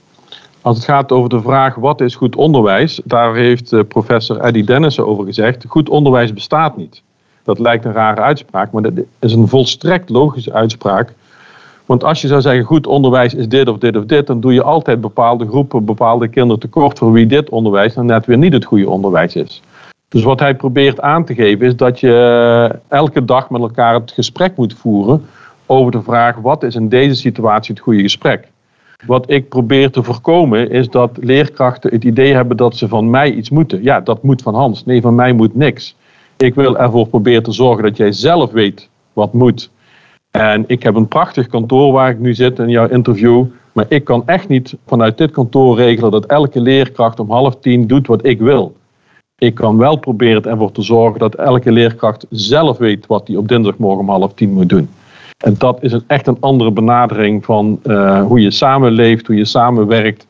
Als 0.63 0.77
het 0.77 0.87
gaat 0.87 1.13
over 1.13 1.29
de 1.29 1.41
vraag 1.41 1.75
wat 1.75 2.01
is 2.01 2.15
goed 2.15 2.37
onderwijs, 2.37 3.01
daar 3.05 3.35
heeft 3.35 3.73
uh, 3.73 3.81
professor 3.89 4.41
Eddie 4.41 4.65
Dennissen 4.65 5.07
over 5.07 5.25
gezegd: 5.25 5.65
goed 5.69 5.89
onderwijs 5.89 6.33
bestaat 6.33 6.77
niet. 6.77 7.03
Dat 7.43 7.59
lijkt 7.59 7.85
een 7.85 7.93
rare 7.93 8.21
uitspraak, 8.21 8.73
maar 8.73 8.83
dat 8.83 8.93
is 9.19 9.33
een 9.33 9.49
volstrekt 9.49 10.09
logische 10.09 10.53
uitspraak. 10.53 11.13
Want 11.87 12.05
als 12.05 12.21
je 12.21 12.29
zou 12.29 12.41
zeggen 12.41 12.65
goed 12.65 12.87
onderwijs 12.87 13.35
is 13.35 13.49
dit 13.49 13.69
of 13.69 13.79
dit 13.79 13.97
of 13.97 14.05
dit, 14.05 14.27
dan 14.27 14.41
doe 14.41 14.53
je 14.53 14.63
altijd 14.63 15.01
bepaalde 15.01 15.47
groepen, 15.47 15.85
bepaalde 15.85 16.29
kinderen 16.29 16.61
tekort 16.61 16.99
voor 16.99 17.13
wie 17.13 17.27
dit 17.27 17.49
onderwijs 17.49 17.95
dan 17.95 18.07
net 18.07 18.27
weer 18.27 18.39
niet 18.39 18.53
het 18.53 18.65
goede 18.65 18.91
onderwijs 18.91 19.35
is. 19.35 19.63
Dus 20.09 20.23
wat 20.23 20.41
hij 20.41 20.55
probeert 20.55 21.01
aan 21.01 21.25
te 21.25 21.35
geven 21.35 21.67
is 21.67 21.77
dat 21.77 22.01
je 22.01 22.79
elke 22.89 23.25
dag 23.25 23.51
met 23.51 23.61
elkaar 23.61 23.95
het 23.95 24.13
gesprek 24.13 24.57
moet 24.57 24.75
voeren 24.75 25.27
over 25.67 25.93
de 25.93 26.03
vraag 26.03 26.37
wat 26.37 26.63
is 26.63 26.75
in 26.75 26.89
deze 26.89 27.15
situatie 27.15 27.75
het 27.75 27.83
goede 27.83 28.03
gesprek. 28.03 28.49
Wat 29.07 29.31
ik 29.31 29.49
probeer 29.49 29.91
te 29.91 30.03
voorkomen 30.03 30.71
is 30.71 30.89
dat 30.89 31.11
leerkrachten 31.21 31.91
het 31.91 32.05
idee 32.05 32.35
hebben 32.35 32.57
dat 32.57 32.77
ze 32.77 32.89
van 32.89 33.11
mij 33.11 33.33
iets 33.33 33.51
moeten. 33.51 33.83
Ja, 33.83 34.01
dat 34.01 34.23
moet 34.23 34.43
van 34.43 34.55
Hans. 34.55 34.85
Nee, 34.85 35.01
van 35.01 35.15
mij 35.15 35.33
moet 35.33 35.55
niks. 35.55 35.97
Ik 36.37 36.55
wil 36.55 36.79
ervoor 36.79 37.07
proberen 37.07 37.43
te 37.43 37.53
zorgen 37.53 37.83
dat 37.83 37.97
jij 37.97 38.13
zelf 38.13 38.51
weet 38.51 38.89
wat 39.13 39.33
moet. 39.33 39.71
En 40.31 40.65
ik 40.67 40.83
heb 40.83 40.95
een 40.95 41.09
prachtig 41.09 41.47
kantoor 41.47 41.93
waar 41.93 42.11
ik 42.11 42.19
nu 42.19 42.35
zit 42.35 42.59
in 42.59 42.69
jouw 42.69 42.89
interview. 42.89 43.45
Maar 43.73 43.87
ik 43.89 44.05
kan 44.05 44.23
echt 44.27 44.49
niet 44.49 44.77
vanuit 44.87 45.19
dit 45.19 45.31
kantoor 45.31 45.77
regelen 45.77 46.11
dat 46.11 46.27
elke 46.27 46.61
leerkracht 46.61 47.21
om 47.21 47.31
half 47.31 47.57
tien 47.61 47.87
doet 47.87 48.07
wat 48.07 48.27
ik 48.27 48.39
wil. 48.39 48.77
Ik 49.39 49.55
kan 49.55 49.77
wel 49.77 49.97
proberen 49.97 50.45
ervoor 50.45 50.73
te 50.73 50.83
zorgen 50.83 51.19
dat 51.19 51.35
elke 51.35 51.73
leerkracht 51.73 52.27
zelf 52.31 52.79
weet 52.79 53.07
wat 53.07 53.27
hij 53.27 53.37
op 53.37 53.49
dinsdagmorgen 53.49 54.01
om 54.01 54.11
half 54.11 54.35
tien 54.35 54.53
moet 54.53 54.69
doen. 54.69 54.89
En 55.39 55.55
dat 55.59 55.79
is 55.83 55.93
een, 55.93 56.05
echt 56.07 56.27
een 56.27 56.37
andere 56.41 56.71
benadering 56.71 57.45
van 57.45 57.81
uh, 57.85 58.23
hoe 58.23 58.41
je 58.41 58.51
samenleeft, 58.51 59.27
hoe 59.27 59.37
je 59.37 59.45
samenwerkt 59.45 60.27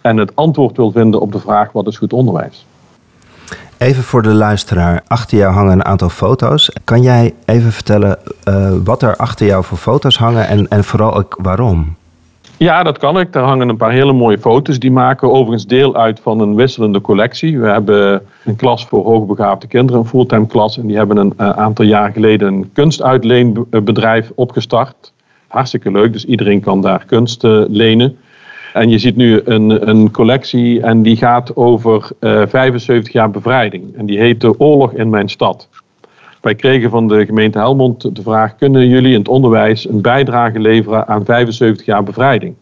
en 0.00 0.16
het 0.16 0.36
antwoord 0.36 0.76
wil 0.76 0.90
vinden 0.90 1.20
op 1.20 1.32
de 1.32 1.38
vraag 1.38 1.72
wat 1.72 1.86
is 1.86 1.98
goed 1.98 2.12
onderwijs. 2.12 2.66
Even 3.76 4.02
voor 4.02 4.22
de 4.22 4.34
luisteraar, 4.34 5.02
achter 5.06 5.38
jou 5.38 5.52
hangen 5.52 5.72
een 5.72 5.84
aantal 5.84 6.08
foto's. 6.08 6.70
Kan 6.84 7.02
jij 7.02 7.34
even 7.44 7.72
vertellen 7.72 8.18
uh, 8.48 8.72
wat 8.84 9.02
er 9.02 9.16
achter 9.16 9.46
jou 9.46 9.64
voor 9.64 9.78
foto's 9.78 10.16
hangen 10.16 10.48
en, 10.48 10.68
en 10.68 10.84
vooral 10.84 11.14
ook 11.14 11.38
waarom? 11.42 11.96
Ja, 12.58 12.82
dat 12.82 12.98
kan 12.98 13.18
ik. 13.18 13.32
Daar 13.32 13.44
hangen 13.44 13.68
een 13.68 13.76
paar 13.76 13.92
hele 13.92 14.12
mooie 14.12 14.38
foto's. 14.38 14.78
Die 14.78 14.90
maken 14.90 15.30
overigens 15.30 15.66
deel 15.66 15.96
uit 15.96 16.20
van 16.20 16.40
een 16.40 16.54
wisselende 16.54 17.00
collectie. 17.00 17.60
We 17.60 17.66
hebben 17.66 18.22
een 18.44 18.56
klas 18.56 18.86
voor 18.86 19.04
hoogbegaafde 19.04 19.66
kinderen, 19.66 20.00
een 20.00 20.08
fulltime 20.08 20.46
klas. 20.46 20.78
En 20.78 20.86
die 20.86 20.96
hebben 20.96 21.16
een 21.16 21.32
uh, 21.40 21.50
aantal 21.50 21.84
jaar 21.84 22.12
geleden 22.12 22.48
een 22.48 22.70
kunstuitleenbedrijf 22.72 24.32
opgestart. 24.34 25.12
Hartstikke 25.46 25.90
leuk, 25.90 26.12
dus 26.12 26.24
iedereen 26.24 26.60
kan 26.60 26.80
daar 26.80 27.04
kunst 27.04 27.44
uh, 27.44 27.64
lenen. 27.68 28.18
En 28.72 28.88
je 28.88 28.98
ziet 28.98 29.16
nu 29.16 29.40
een, 29.44 29.88
een 29.88 30.10
collectie 30.10 30.82
en 30.82 31.02
die 31.02 31.16
gaat 31.16 31.56
over 31.56 32.10
75 32.20 33.12
jaar 33.12 33.30
bevrijding. 33.30 33.96
En 33.96 34.06
die 34.06 34.18
heet 34.18 34.40
De 34.40 34.60
Oorlog 34.60 34.92
in 34.92 35.10
Mijn 35.10 35.28
Stad. 35.28 35.68
Wij 36.40 36.54
kregen 36.54 36.90
van 36.90 37.08
de 37.08 37.26
gemeente 37.26 37.58
Helmond 37.58 38.16
de 38.16 38.22
vraag: 38.22 38.56
kunnen 38.56 38.88
jullie 38.88 39.12
in 39.12 39.18
het 39.18 39.28
onderwijs 39.28 39.88
een 39.88 40.00
bijdrage 40.00 40.58
leveren 40.58 41.06
aan 41.08 41.24
75 41.24 41.86
jaar 41.86 42.02
bevrijding? 42.02 42.54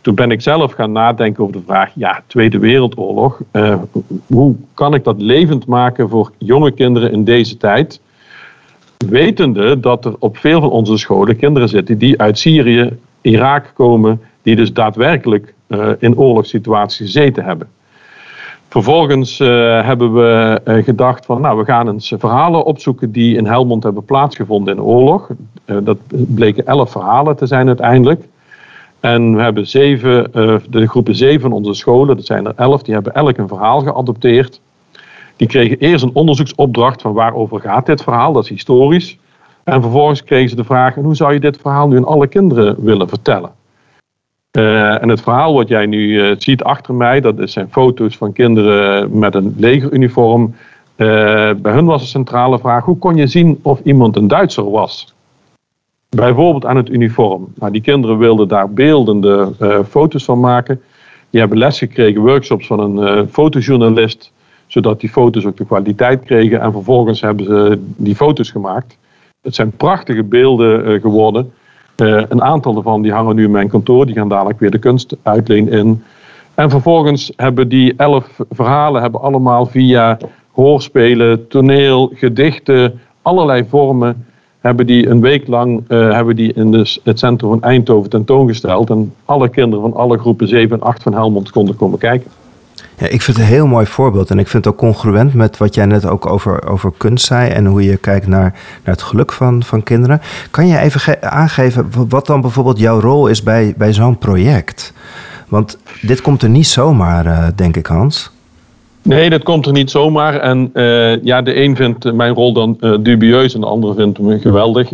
Toen 0.00 0.14
ben 0.14 0.30
ik 0.30 0.40
zelf 0.40 0.72
gaan 0.72 0.92
nadenken 0.92 1.42
over 1.42 1.56
de 1.56 1.62
vraag: 1.66 1.90
ja, 1.94 2.22
Tweede 2.26 2.58
Wereldoorlog, 2.58 3.40
uh, 3.52 3.78
hoe 4.26 4.56
kan 4.74 4.94
ik 4.94 5.04
dat 5.04 5.20
levend 5.20 5.66
maken 5.66 6.08
voor 6.08 6.32
jonge 6.38 6.70
kinderen 6.70 7.12
in 7.12 7.24
deze 7.24 7.56
tijd? 7.56 8.00
Wetende 9.08 9.80
dat 9.80 10.04
er 10.04 10.14
op 10.18 10.36
veel 10.36 10.60
van 10.60 10.70
onze 10.70 10.96
scholen 10.96 11.36
kinderen 11.36 11.68
zitten 11.68 11.98
die 11.98 12.20
uit 12.20 12.38
Syrië, 12.38 12.98
Irak 13.20 13.72
komen, 13.74 14.20
die 14.42 14.56
dus 14.56 14.72
daadwerkelijk 14.72 15.54
uh, 15.68 15.88
in 15.98 16.18
oorlogssituaties 16.18 16.96
gezeten 16.96 17.44
hebben. 17.44 17.68
Vervolgens 18.72 19.40
uh, 19.40 19.48
hebben 19.84 20.14
we 20.14 20.60
uh, 20.64 20.84
gedacht 20.84 21.26
van, 21.26 21.40
nou, 21.40 21.58
we 21.58 21.64
gaan 21.64 21.88
eens 21.88 22.14
verhalen 22.18 22.64
opzoeken 22.64 23.12
die 23.12 23.36
in 23.36 23.46
Helmond 23.46 23.82
hebben 23.82 24.04
plaatsgevonden 24.04 24.74
in 24.74 24.80
de 24.80 24.86
oorlog. 24.86 25.28
Uh, 25.66 25.76
dat 25.82 25.96
bleken 26.08 26.66
elf 26.66 26.90
verhalen 26.90 27.36
te 27.36 27.46
zijn 27.46 27.66
uiteindelijk. 27.66 28.24
En 29.00 29.36
we 29.36 29.42
hebben 29.42 29.66
zeven, 29.66 30.32
de 30.70 30.86
groepen 30.88 31.14
zeven 31.14 31.40
van 31.40 31.52
onze 31.52 31.74
scholen, 31.74 32.16
dat 32.16 32.26
zijn 32.26 32.46
er 32.46 32.52
elf, 32.56 32.82
die 32.82 32.94
hebben 32.94 33.14
elk 33.14 33.36
een 33.36 33.48
verhaal 33.48 33.80
geadopteerd. 33.80 34.60
Die 35.36 35.48
kregen 35.48 35.78
eerst 35.78 36.04
een 36.04 36.14
onderzoeksopdracht 36.14 37.02
van 37.02 37.12
waarover 37.12 37.60
gaat 37.60 37.86
dit 37.86 38.02
verhaal, 38.02 38.32
dat 38.32 38.44
is 38.44 38.50
historisch. 38.50 39.18
En 39.64 39.82
vervolgens 39.82 40.24
kregen 40.24 40.48
ze 40.48 40.56
de 40.56 40.64
vraag, 40.64 40.94
hoe 40.94 41.16
zou 41.16 41.32
je 41.32 41.40
dit 41.40 41.58
verhaal 41.60 41.88
nu 41.88 41.96
aan 41.96 42.04
alle 42.04 42.26
kinderen 42.26 42.76
willen 42.84 43.08
vertellen? 43.08 43.50
Uh, 44.58 45.02
en 45.02 45.08
het 45.08 45.20
verhaal 45.20 45.54
wat 45.54 45.68
jij 45.68 45.86
nu 45.86 45.98
uh, 45.98 46.34
ziet 46.38 46.62
achter 46.62 46.94
mij, 46.94 47.20
dat 47.20 47.34
zijn 47.50 47.68
foto's 47.70 48.16
van 48.16 48.32
kinderen 48.32 49.18
met 49.18 49.34
een 49.34 49.54
legeruniform. 49.58 50.54
Uh, 50.96 51.06
bij 51.54 51.72
hun 51.72 51.84
was 51.84 52.02
de 52.02 52.08
centrale 52.08 52.58
vraag: 52.58 52.84
hoe 52.84 52.98
kon 52.98 53.16
je 53.16 53.26
zien 53.26 53.58
of 53.62 53.80
iemand 53.84 54.16
een 54.16 54.28
Duitser 54.28 54.70
was? 54.70 55.14
Bijvoorbeeld 56.08 56.66
aan 56.66 56.76
het 56.76 56.88
uniform. 56.88 57.52
Nou, 57.54 57.72
die 57.72 57.80
kinderen 57.80 58.18
wilden 58.18 58.48
daar 58.48 58.70
beeldende 58.70 59.52
foto's 59.88 60.24
van 60.24 60.40
maken. 60.40 60.82
Die 61.30 61.40
hebben 61.40 61.58
les 61.58 61.78
gekregen, 61.78 62.20
workshops 62.20 62.66
van 62.66 62.96
een 62.96 63.28
fotojournalist, 63.28 64.32
zodat 64.66 65.00
die 65.00 65.10
foto's 65.10 65.44
ook 65.44 65.56
de 65.56 65.66
kwaliteit 65.66 66.24
kregen. 66.24 66.60
En 66.60 66.72
vervolgens 66.72 67.20
hebben 67.20 67.44
ze 67.44 67.78
die 67.96 68.16
foto's 68.16 68.50
gemaakt. 68.50 68.98
Het 69.40 69.54
zijn 69.54 69.70
prachtige 69.70 70.22
beelden 70.22 71.00
geworden. 71.00 71.52
Uh, 72.02 72.22
een 72.28 72.42
aantal 72.42 72.74
daarvan 72.74 73.02
die 73.02 73.12
hangen 73.12 73.34
nu 73.34 73.44
in 73.44 73.50
mijn 73.50 73.68
kantoor. 73.68 74.06
Die 74.06 74.14
gaan 74.14 74.28
dadelijk 74.28 74.60
weer 74.60 74.70
de 74.70 74.78
kunst 74.78 75.16
uitleen 75.22 75.68
in. 75.68 76.02
En 76.54 76.70
vervolgens 76.70 77.32
hebben 77.36 77.68
die 77.68 77.94
elf 77.96 78.40
verhalen 78.50 79.02
hebben 79.02 79.20
allemaal 79.20 79.66
via 79.66 80.18
hoorspelen, 80.52 81.48
toneel, 81.48 82.12
gedichten, 82.14 83.00
allerlei 83.22 83.64
vormen 83.68 84.26
hebben 84.60 84.86
die 84.86 85.08
een 85.08 85.20
week 85.20 85.46
lang 85.46 85.84
uh, 85.88 86.12
hebben 86.12 86.36
die 86.36 86.52
in 86.52 86.72
het 87.04 87.18
centrum 87.18 87.50
van 87.50 87.62
Eindhoven 87.62 88.10
tentoongesteld. 88.10 88.90
En 88.90 89.14
alle 89.24 89.48
kinderen 89.48 89.90
van 89.90 90.00
alle 90.00 90.18
groepen 90.18 90.48
7 90.48 90.80
en 90.80 90.86
8 90.86 91.02
van 91.02 91.14
Helmond 91.14 91.50
konden 91.50 91.76
komen 91.76 91.98
kijken. 91.98 92.30
Ja, 92.98 93.06
ik 93.06 93.22
vind 93.22 93.36
het 93.36 93.46
een 93.46 93.52
heel 93.52 93.66
mooi 93.66 93.86
voorbeeld. 93.86 94.30
En 94.30 94.38
ik 94.38 94.48
vind 94.48 94.64
het 94.64 94.72
ook 94.72 94.80
congruent 94.80 95.34
met 95.34 95.56
wat 95.56 95.74
jij 95.74 95.86
net 95.86 96.06
ook 96.06 96.26
over, 96.26 96.68
over 96.68 96.92
kunst 96.96 97.24
zei. 97.24 97.50
En 97.50 97.66
hoe 97.66 97.84
je 97.84 97.96
kijkt 97.96 98.26
naar, 98.26 98.52
naar 98.84 98.94
het 98.94 99.02
geluk 99.02 99.32
van, 99.32 99.62
van 99.62 99.82
kinderen. 99.82 100.20
Kan 100.50 100.66
je 100.66 100.78
even 100.78 101.22
aangeven 101.22 101.90
wat 102.08 102.26
dan 102.26 102.40
bijvoorbeeld 102.40 102.78
jouw 102.78 103.00
rol 103.00 103.26
is 103.26 103.42
bij, 103.42 103.74
bij 103.76 103.92
zo'n 103.92 104.18
project? 104.18 104.92
Want 105.48 105.78
dit 106.00 106.20
komt 106.20 106.42
er 106.42 106.48
niet 106.48 106.66
zomaar, 106.66 107.26
uh, 107.26 107.46
denk 107.54 107.76
ik, 107.76 107.86
Hans. 107.86 108.30
Nee, 109.02 109.30
dat 109.30 109.42
komt 109.42 109.66
er 109.66 109.72
niet 109.72 109.90
zomaar. 109.90 110.34
En 110.34 110.70
uh, 110.74 111.22
ja, 111.22 111.42
de 111.42 111.62
een 111.62 111.76
vindt 111.76 112.12
mijn 112.12 112.34
rol 112.34 112.52
dan 112.52 112.76
uh, 112.80 112.96
dubieus 113.00 113.54
en 113.54 113.60
de 113.60 113.66
andere 113.66 113.94
vindt 113.94 114.18
me 114.18 114.38
geweldig. 114.38 114.90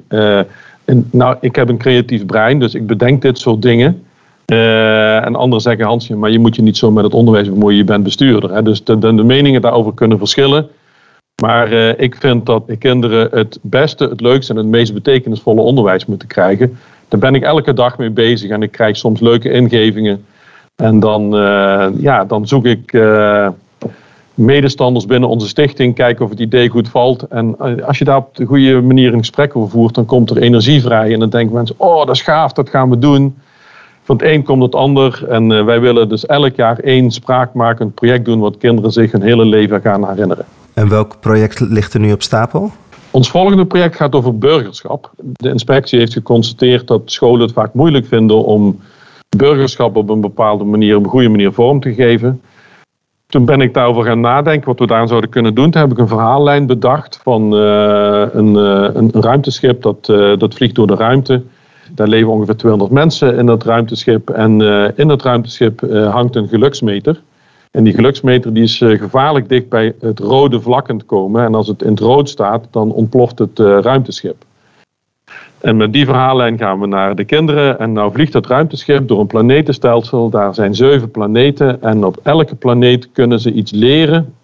Nou, 1.10 1.36
ik 1.40 1.56
heb 1.56 1.68
een 1.68 1.78
creatief 1.78 2.26
brein, 2.26 2.58
dus 2.58 2.74
ik 2.74 2.86
bedenk 2.86 3.22
dit 3.22 3.38
soort 3.38 3.62
dingen. 3.62 4.02
Uh, 4.52 5.24
en 5.26 5.34
anderen 5.34 5.60
zeggen, 5.60 5.84
Hansje, 5.84 6.16
maar 6.16 6.30
je 6.30 6.38
moet 6.38 6.56
je 6.56 6.62
niet 6.62 6.76
zo 6.76 6.90
met 6.90 7.04
het 7.04 7.14
onderwijs 7.14 7.48
bemoeien, 7.48 7.76
je 7.76 7.84
bent 7.84 8.02
bestuurder. 8.02 8.54
Hè? 8.54 8.62
Dus 8.62 8.84
de, 8.84 9.12
meningen 9.12 9.60
daarover 9.60 9.94
kunnen 9.94 10.18
verschillen. 10.18 10.68
Maar 11.42 11.72
uh, 11.72 11.98
ik 12.00 12.16
vind 12.18 12.46
dat 12.46 12.62
kinderen 12.78 13.28
het 13.30 13.58
beste, 13.62 14.04
het 14.04 14.20
leukste 14.20 14.52
en 14.52 14.58
het 14.58 14.66
meest 14.66 14.94
betekenisvolle 14.94 15.60
onderwijs 15.60 16.06
moeten 16.06 16.28
krijgen. 16.28 16.78
Daar 17.08 17.20
ben 17.20 17.34
ik 17.34 17.42
elke 17.42 17.72
dag 17.72 17.98
mee 17.98 18.10
bezig 18.10 18.50
en 18.50 18.62
ik 18.62 18.70
krijg 18.70 18.96
soms 18.96 19.20
leuke 19.20 19.50
ingevingen. 19.50 20.24
En 20.76 21.00
dan, 21.00 21.34
uh, 21.34 21.86
ja, 21.98 22.24
dan 22.24 22.46
zoek 22.46 22.64
ik 22.64 22.92
medestanders 24.34 25.06
binnen 25.06 25.28
onze 25.28 25.48
stichting, 25.48 25.94
kijken 25.94 26.24
of 26.24 26.30
het 26.30 26.40
idee 26.40 26.68
goed 26.68 26.88
valt. 26.88 27.22
En 27.22 27.58
als 27.86 27.98
je 27.98 28.04
daar 28.04 28.16
op 28.16 28.36
de 28.36 28.44
goede 28.44 28.80
manier 28.80 29.12
een 29.12 29.18
gesprek 29.18 29.56
over 29.56 29.70
voert, 29.70 29.94
dan 29.94 30.06
komt 30.06 30.30
er 30.30 30.38
energie 30.38 30.80
vrij. 30.80 31.12
En 31.12 31.18
dan 31.18 31.28
denken 31.28 31.54
mensen, 31.54 31.74
oh 31.78 32.06
dat 32.06 32.14
is 32.14 32.22
gaaf, 32.22 32.52
dat 32.52 32.70
gaan 32.70 32.90
we 32.90 32.98
doen 32.98 33.34
van 34.08 34.16
het 34.16 34.26
een 34.26 34.42
komt 34.42 34.62
het 34.62 34.74
ander. 34.74 35.24
En 35.28 35.50
uh, 35.50 35.64
wij 35.64 35.80
willen 35.80 36.08
dus 36.08 36.26
elk 36.26 36.54
jaar 36.54 36.78
één 36.78 37.10
spraakmakend 37.10 37.94
project 37.94 38.24
doen 38.24 38.40
wat 38.40 38.56
kinderen 38.58 38.92
zich 38.92 39.12
hun 39.12 39.22
hele 39.22 39.44
leven 39.44 39.80
gaan 39.80 40.08
herinneren. 40.08 40.44
En 40.74 40.88
welk 40.88 41.20
project 41.20 41.60
ligt 41.60 41.94
er 41.94 42.00
nu 42.00 42.12
op 42.12 42.22
stapel? 42.22 42.70
Ons 43.10 43.30
volgende 43.30 43.66
project 43.66 43.96
gaat 43.96 44.14
over 44.14 44.38
burgerschap. 44.38 45.10
De 45.16 45.48
inspectie 45.48 45.98
heeft 45.98 46.12
geconstateerd 46.12 46.86
dat 46.86 47.02
scholen 47.04 47.40
het 47.40 47.52
vaak 47.52 47.74
moeilijk 47.74 48.06
vinden 48.06 48.44
om 48.44 48.80
burgerschap 49.36 49.96
op 49.96 50.08
een 50.08 50.20
bepaalde 50.20 50.64
manier, 50.64 50.96
op 50.96 51.04
een 51.04 51.10
goede 51.10 51.28
manier 51.28 51.52
vorm 51.52 51.80
te 51.80 51.94
geven. 51.94 52.40
Toen 53.26 53.44
ben 53.44 53.60
ik 53.60 53.74
daarover 53.74 54.04
gaan 54.04 54.20
nadenken 54.20 54.68
wat 54.68 54.78
we 54.78 54.86
daar 54.86 55.08
zouden 55.08 55.30
kunnen 55.30 55.54
doen. 55.54 55.70
Toen 55.70 55.80
heb 55.82 55.90
ik 55.90 55.98
een 55.98 56.08
verhaallijn 56.08 56.66
bedacht 56.66 57.20
van 57.22 57.54
uh, 57.54 58.24
een, 58.32 58.54
uh, 58.54 58.88
een, 58.92 59.10
ruimteschip 59.12 59.82
dat, 59.82 60.04
dat 60.38 60.54
vliegt 60.54 60.74
door 60.74 60.86
de 60.86 60.94
ruimte. 60.94 61.42
Daar 61.95 62.09
leven 62.09 62.28
ongeveer 62.28 62.57
200 62.57 62.92
mensen 62.92 63.37
in 63.37 63.47
dat 63.47 63.64
ruimteschip. 63.64 64.30
En 64.30 64.61
uh, 64.61 64.88
in 64.95 65.09
dat 65.09 65.23
ruimteschip 65.23 65.83
uh, 65.83 66.12
hangt 66.12 66.37
een 66.37 66.49
geluksmeter. 66.49 67.23
En 67.71 67.85
die 67.85 67.95
geluksmeter 67.95 68.52
die 68.52 68.62
is 68.62 68.80
uh, 68.80 68.99
gevaarlijk 68.99 69.49
dicht 69.49 69.68
bij 69.68 69.95
het 70.00 70.18
rode 70.18 70.61
vlak 70.61 70.90
aan 70.90 70.97
het 70.97 71.07
komen. 71.07 71.45
En 71.45 71.54
als 71.54 71.68
het 71.68 71.83
in 71.83 71.90
het 71.90 72.00
rood 72.00 72.28
staat, 72.28 72.66
dan 72.71 72.92
ontploft 72.92 73.38
het 73.38 73.59
ruimteschip. 73.59 74.45
En 75.61 75.76
met 75.76 75.92
die 75.92 76.04
verhaallijn 76.04 76.59
gaan 76.59 76.80
we 76.80 76.87
naar 76.87 77.14
de 77.14 77.25
kinderen. 77.25 77.78
En 77.78 77.92
nou 77.92 78.12
vliegt 78.12 78.33
dat 78.33 78.47
ruimteschip 78.47 79.09
door 79.09 79.21
een 79.21 79.26
planetenstelsel. 79.26 80.30
Daar 80.30 80.54
zijn 80.54 80.75
zeven 80.75 81.11
planeten. 81.11 81.83
En 81.83 82.04
op 82.04 82.21
elke 82.23 82.54
planeet 82.54 83.12
kunnen 83.12 83.40
ze 83.40 83.52
iets 83.52 83.73
leren 83.73 84.35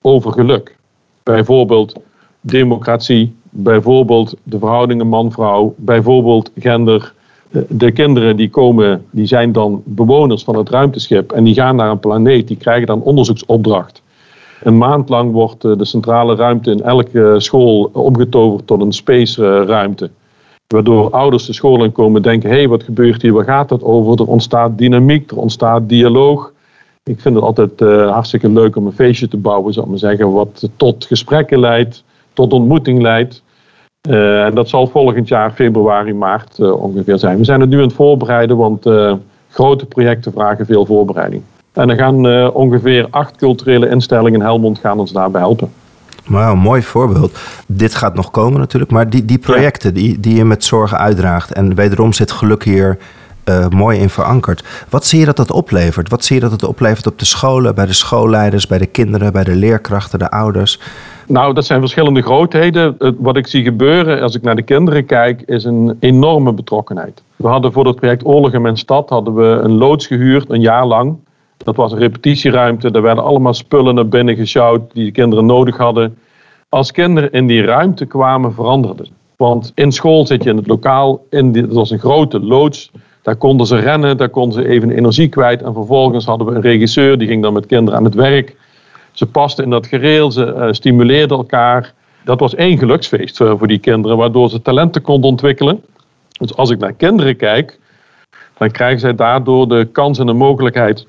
over 0.00 0.32
geluk. 0.32 0.76
Bijvoorbeeld 1.22 1.94
democratie, 2.40 3.36
bijvoorbeeld 3.56 4.34
de 4.42 4.58
verhoudingen 4.58 5.06
man-vrouw, 5.06 5.74
bijvoorbeeld 5.76 6.50
gender. 6.58 7.12
De 7.68 7.92
kinderen 7.92 8.36
die 8.36 8.50
komen, 8.50 9.04
die 9.10 9.26
zijn 9.26 9.52
dan 9.52 9.82
bewoners 9.84 10.44
van 10.44 10.56
het 10.56 10.68
ruimteschip 10.68 11.32
en 11.32 11.44
die 11.44 11.54
gaan 11.54 11.76
naar 11.76 11.90
een 11.90 11.98
planeet, 11.98 12.48
die 12.48 12.56
krijgen 12.56 12.86
dan 12.86 13.02
onderzoeksopdracht. 13.02 14.02
Een 14.62 14.78
maand 14.78 15.08
lang 15.08 15.32
wordt 15.32 15.64
eh, 15.64 15.76
de 15.76 15.84
centrale 15.84 16.34
ruimte 16.34 16.70
in 16.70 16.82
elke 16.82 17.34
school 17.38 17.90
omgetoverd 17.92 18.66
tot 18.66 18.80
een 18.80 18.92
space 18.92 19.64
ruimte. 19.64 20.10
Waardoor 20.66 21.10
ouders 21.10 21.46
de 21.46 21.52
school 21.52 21.84
in 21.84 21.92
komen 21.92 22.22
denken, 22.22 22.50
hé, 22.50 22.56
hey, 22.56 22.68
wat 22.68 22.82
gebeurt 22.82 23.22
hier, 23.22 23.32
waar 23.32 23.44
gaat 23.44 23.70
het 23.70 23.82
over? 23.82 24.20
Er 24.20 24.28
ontstaat 24.28 24.78
dynamiek, 24.78 25.30
er 25.30 25.38
ontstaat 25.38 25.88
dialoog. 25.88 26.52
Ik 27.02 27.20
vind 27.20 27.34
het 27.34 27.44
altijd 27.44 27.80
hartstikke 28.10 28.48
leuk 28.48 28.76
om 28.76 28.86
een 28.86 28.92
feestje 28.92 29.28
te 29.28 29.36
bouwen, 29.36 29.72
zou 29.72 29.84
ik 29.84 29.90
maar 29.90 30.00
zeggen, 30.00 30.32
wat 30.32 30.68
tot 30.76 31.04
gesprekken 31.04 31.60
leidt, 31.60 32.04
tot 32.32 32.52
ontmoeting 32.52 33.02
leidt. 33.02 33.42
Uh, 34.10 34.44
en 34.44 34.54
dat 34.54 34.68
zal 34.68 34.86
volgend 34.86 35.28
jaar 35.28 35.52
februari, 35.52 36.14
maart 36.14 36.58
uh, 36.58 36.82
ongeveer 36.82 37.18
zijn. 37.18 37.38
We 37.38 37.44
zijn 37.44 37.60
het 37.60 37.68
nu 37.68 37.76
aan 37.76 37.82
het 37.82 37.92
voorbereiden, 37.92 38.56
want 38.56 38.86
uh, 38.86 39.14
grote 39.50 39.86
projecten 39.86 40.32
vragen 40.32 40.66
veel 40.66 40.86
voorbereiding. 40.86 41.42
En 41.72 41.90
er 41.90 41.96
gaan 41.96 42.50
ongeveer 42.52 43.06
acht 43.10 43.36
culturele 43.36 43.88
instellingen 43.88 44.40
in 44.40 44.46
Helmond 44.46 44.78
gaan 44.78 44.98
ons 44.98 45.12
daarbij 45.12 45.40
helpen. 45.40 45.72
Wauw, 46.26 46.54
mooi 46.54 46.82
voorbeeld. 46.82 47.38
Dit 47.66 47.94
gaat 47.94 48.14
nog 48.14 48.30
komen 48.30 48.60
natuurlijk, 48.60 48.92
maar 48.92 49.10
die, 49.10 49.24
die 49.24 49.38
projecten 49.38 49.94
ja. 49.94 50.00
die, 50.00 50.20
die 50.20 50.36
je 50.36 50.44
met 50.44 50.64
zorgen 50.64 50.98
uitdraagt... 50.98 51.52
en 51.52 51.74
wederom 51.74 52.12
zit 52.12 52.30
geluk 52.30 52.64
hier 52.64 52.98
mooi 53.70 53.98
in 53.98 54.10
verankerd. 54.10 54.64
Wat 54.88 55.06
zie 55.06 55.18
je 55.18 55.24
dat 55.24 55.36
dat 55.36 55.50
oplevert? 55.50 56.08
Wat 56.08 56.24
zie 56.24 56.36
je 56.36 56.42
dat 56.42 56.50
het 56.50 56.64
oplevert 56.64 57.06
op 57.06 57.18
de 57.18 57.24
scholen, 57.24 57.74
bij 57.74 57.86
de 57.86 57.92
schoolleiders, 57.92 58.66
bij 58.66 58.78
de 58.78 58.86
kinderen, 58.86 59.32
bij 59.32 59.44
de 59.44 59.54
leerkrachten, 59.54 60.18
de 60.18 60.30
ouders? 60.30 60.80
Nou, 61.26 61.54
dat 61.54 61.64
zijn 61.64 61.80
verschillende 61.80 62.22
grootheden. 62.22 62.96
Wat 63.18 63.36
ik 63.36 63.46
zie 63.46 63.62
gebeuren 63.62 64.22
als 64.22 64.34
ik 64.34 64.42
naar 64.42 64.56
de 64.56 64.62
kinderen 64.62 65.06
kijk, 65.06 65.42
is 65.42 65.64
een 65.64 65.96
enorme 66.00 66.52
betrokkenheid. 66.52 67.22
We 67.36 67.48
hadden 67.48 67.72
voor 67.72 67.86
het 67.86 67.96
project 67.96 68.24
Oorlog 68.24 68.52
in 68.52 68.62
mijn 68.62 68.76
stad 68.76 69.08
hadden 69.08 69.34
we 69.34 69.60
een 69.62 69.72
loods 69.72 70.06
gehuurd, 70.06 70.50
een 70.50 70.60
jaar 70.60 70.86
lang. 70.86 71.16
Dat 71.56 71.76
was 71.76 71.92
een 71.92 71.98
repetitieruimte. 71.98 72.90
Daar 72.90 73.02
werden 73.02 73.24
allemaal 73.24 73.54
spullen 73.54 73.94
naar 73.94 74.08
binnen 74.08 74.36
gesjouwd 74.36 74.92
die 74.92 75.04
de 75.04 75.10
kinderen 75.10 75.46
nodig 75.46 75.76
hadden. 75.76 76.18
Als 76.68 76.92
kinderen 76.92 77.32
in 77.32 77.46
die 77.46 77.62
ruimte 77.62 78.06
kwamen, 78.06 78.52
veranderden. 78.54 79.08
Want 79.36 79.72
in 79.74 79.92
school 79.92 80.26
zit 80.26 80.42
je 80.42 80.50
in 80.50 80.56
het 80.56 80.66
lokaal, 80.66 81.24
in 81.30 81.52
die, 81.52 81.62
dat 81.62 81.74
was 81.74 81.90
een 81.90 81.98
grote 81.98 82.40
loods. 82.40 82.90
Daar 83.22 83.36
konden 83.36 83.66
ze 83.66 83.76
rennen, 83.76 84.16
daar 84.16 84.28
konden 84.28 84.62
ze 84.62 84.68
even 84.68 84.90
energie 84.90 85.28
kwijt. 85.28 85.62
En 85.62 85.72
vervolgens 85.72 86.24
hadden 86.24 86.46
we 86.46 86.54
een 86.54 86.60
regisseur, 86.60 87.18
die 87.18 87.28
ging 87.28 87.42
dan 87.42 87.52
met 87.52 87.66
kinderen 87.66 87.98
aan 87.98 88.04
het 88.04 88.14
werk. 88.14 88.56
Ze 89.14 89.26
pasten 89.26 89.64
in 89.64 89.70
dat 89.70 89.86
gereel, 89.86 90.30
ze 90.30 90.54
uh, 90.56 90.68
stimuleerden 90.70 91.36
elkaar. 91.36 91.92
Dat 92.24 92.40
was 92.40 92.54
één 92.54 92.78
geluksfeest 92.78 93.36
voor 93.36 93.66
die 93.66 93.78
kinderen, 93.78 94.16
waardoor 94.16 94.50
ze 94.50 94.62
talenten 94.62 95.02
konden 95.02 95.30
ontwikkelen. 95.30 95.82
Dus 96.38 96.56
als 96.56 96.70
ik 96.70 96.78
naar 96.78 96.92
kinderen 96.92 97.36
kijk, 97.36 97.78
dan 98.58 98.70
krijgen 98.70 99.00
zij 99.00 99.14
daardoor 99.14 99.68
de 99.68 99.88
kans 99.92 100.18
en 100.18 100.26
de 100.26 100.32
mogelijkheid 100.32 101.06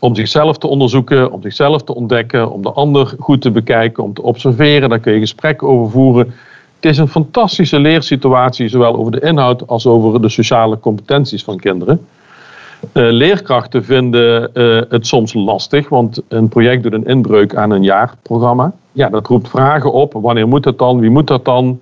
om 0.00 0.14
zichzelf 0.14 0.58
te 0.58 0.66
onderzoeken, 0.66 1.32
om 1.32 1.42
zichzelf 1.42 1.82
te 1.82 1.94
ontdekken, 1.94 2.50
om 2.50 2.62
de 2.62 2.72
ander 2.72 3.14
goed 3.18 3.40
te 3.40 3.50
bekijken, 3.50 4.02
om 4.02 4.14
te 4.14 4.22
observeren. 4.22 4.88
Daar 4.88 4.98
kun 4.98 5.12
je 5.12 5.18
gesprekken 5.18 5.68
over 5.68 5.90
voeren. 5.90 6.34
Het 6.76 6.90
is 6.90 6.98
een 6.98 7.08
fantastische 7.08 7.78
leersituatie, 7.78 8.68
zowel 8.68 8.96
over 8.96 9.12
de 9.12 9.20
inhoud 9.20 9.66
als 9.66 9.86
over 9.86 10.22
de 10.22 10.28
sociale 10.28 10.78
competenties 10.78 11.44
van 11.44 11.56
kinderen. 11.56 12.06
Uh, 12.82 13.10
leerkrachten 13.10 13.84
vinden 13.84 14.50
uh, 14.54 14.80
het 14.88 15.06
soms 15.06 15.34
lastig, 15.34 15.88
want 15.88 16.22
een 16.28 16.48
project 16.48 16.82
doet 16.82 16.92
een 16.92 17.06
inbreuk 17.06 17.54
aan 17.54 17.70
een 17.70 17.82
jaarprogramma. 17.82 18.72
Ja, 18.92 19.08
dat 19.08 19.26
roept 19.26 19.48
vragen 19.48 19.92
op. 19.92 20.12
Wanneer 20.12 20.48
moet 20.48 20.62
dat 20.62 20.78
dan? 20.78 21.00
Wie 21.00 21.10
moet 21.10 21.26
dat 21.26 21.44
dan? 21.44 21.80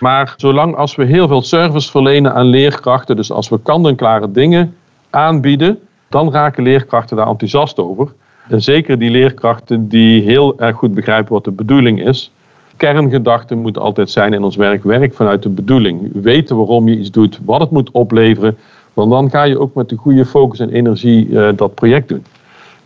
Maar 0.00 0.34
zolang 0.36 0.76
als 0.76 0.96
we 0.96 1.04
heel 1.04 1.28
veel 1.28 1.42
service 1.42 1.90
verlenen 1.90 2.34
aan 2.34 2.46
leerkrachten, 2.46 3.16
dus 3.16 3.32
als 3.32 3.48
we 3.48 3.60
kant-en-klare 3.62 4.30
dingen 4.30 4.74
aanbieden, 5.10 5.78
dan 6.08 6.32
raken 6.32 6.62
leerkrachten 6.62 7.16
daar 7.16 7.28
enthousiast 7.28 7.78
over. 7.78 8.12
En 8.48 8.62
zeker 8.62 8.98
die 8.98 9.10
leerkrachten 9.10 9.88
die 9.88 10.22
heel 10.22 10.58
erg 10.58 10.76
goed 10.76 10.94
begrijpen 10.94 11.32
wat 11.32 11.44
de 11.44 11.50
bedoeling 11.50 12.06
is. 12.06 12.32
Kerngedachte 12.76 13.54
moet 13.54 13.78
altijd 13.78 14.10
zijn 14.10 14.32
in 14.32 14.42
ons 14.42 14.56
werk, 14.56 14.84
werk 14.84 15.14
vanuit 15.14 15.42
de 15.42 15.48
bedoeling. 15.48 16.10
Weten 16.12 16.56
waarom 16.56 16.88
je 16.88 16.98
iets 16.98 17.10
doet, 17.10 17.40
wat 17.44 17.60
het 17.60 17.70
moet 17.70 17.90
opleveren. 17.90 18.56
Want 18.98 19.10
dan 19.10 19.30
ga 19.30 19.42
je 19.42 19.58
ook 19.58 19.74
met 19.74 19.88
de 19.88 19.96
goede 19.96 20.26
focus 20.26 20.58
en 20.58 20.70
energie 20.70 21.28
uh, 21.28 21.48
dat 21.56 21.74
project 21.74 22.08
doen. 22.08 22.24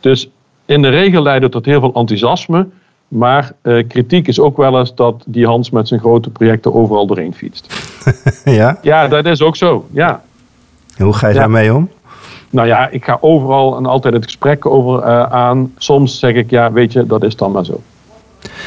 Dus 0.00 0.30
in 0.64 0.82
de 0.82 0.88
regel 0.88 1.22
leidt 1.22 1.42
het 1.42 1.52
tot 1.52 1.64
heel 1.64 1.80
veel 1.80 1.92
enthousiasme. 1.94 2.66
Maar 3.08 3.52
uh, 3.62 3.88
kritiek 3.88 4.28
is 4.28 4.40
ook 4.40 4.56
wel 4.56 4.78
eens 4.78 4.94
dat 4.94 5.22
die 5.26 5.46
Hans 5.46 5.70
met 5.70 5.88
zijn 5.88 6.00
grote 6.00 6.30
projecten 6.30 6.74
overal 6.74 7.06
doorheen 7.06 7.34
fietst. 7.34 7.66
ja? 8.44 8.78
Ja, 8.82 9.08
dat 9.08 9.26
is 9.26 9.42
ook 9.42 9.56
zo. 9.56 9.86
Ja. 9.90 10.22
hoe 10.96 11.12
ga 11.12 11.28
je 11.28 11.34
ja. 11.34 11.40
daarmee 11.40 11.74
om? 11.74 11.88
Nou 12.50 12.66
ja, 12.66 12.88
ik 12.88 13.04
ga 13.04 13.18
overal 13.20 13.76
en 13.76 13.86
altijd 13.86 14.14
het 14.14 14.24
gesprek 14.24 14.66
over 14.66 14.98
uh, 14.98 15.22
aan. 15.22 15.72
Soms 15.76 16.18
zeg 16.18 16.34
ik, 16.34 16.50
ja, 16.50 16.72
weet 16.72 16.92
je, 16.92 17.06
dat 17.06 17.22
is 17.22 17.36
dan 17.36 17.52
maar 17.52 17.64
zo. 17.64 17.80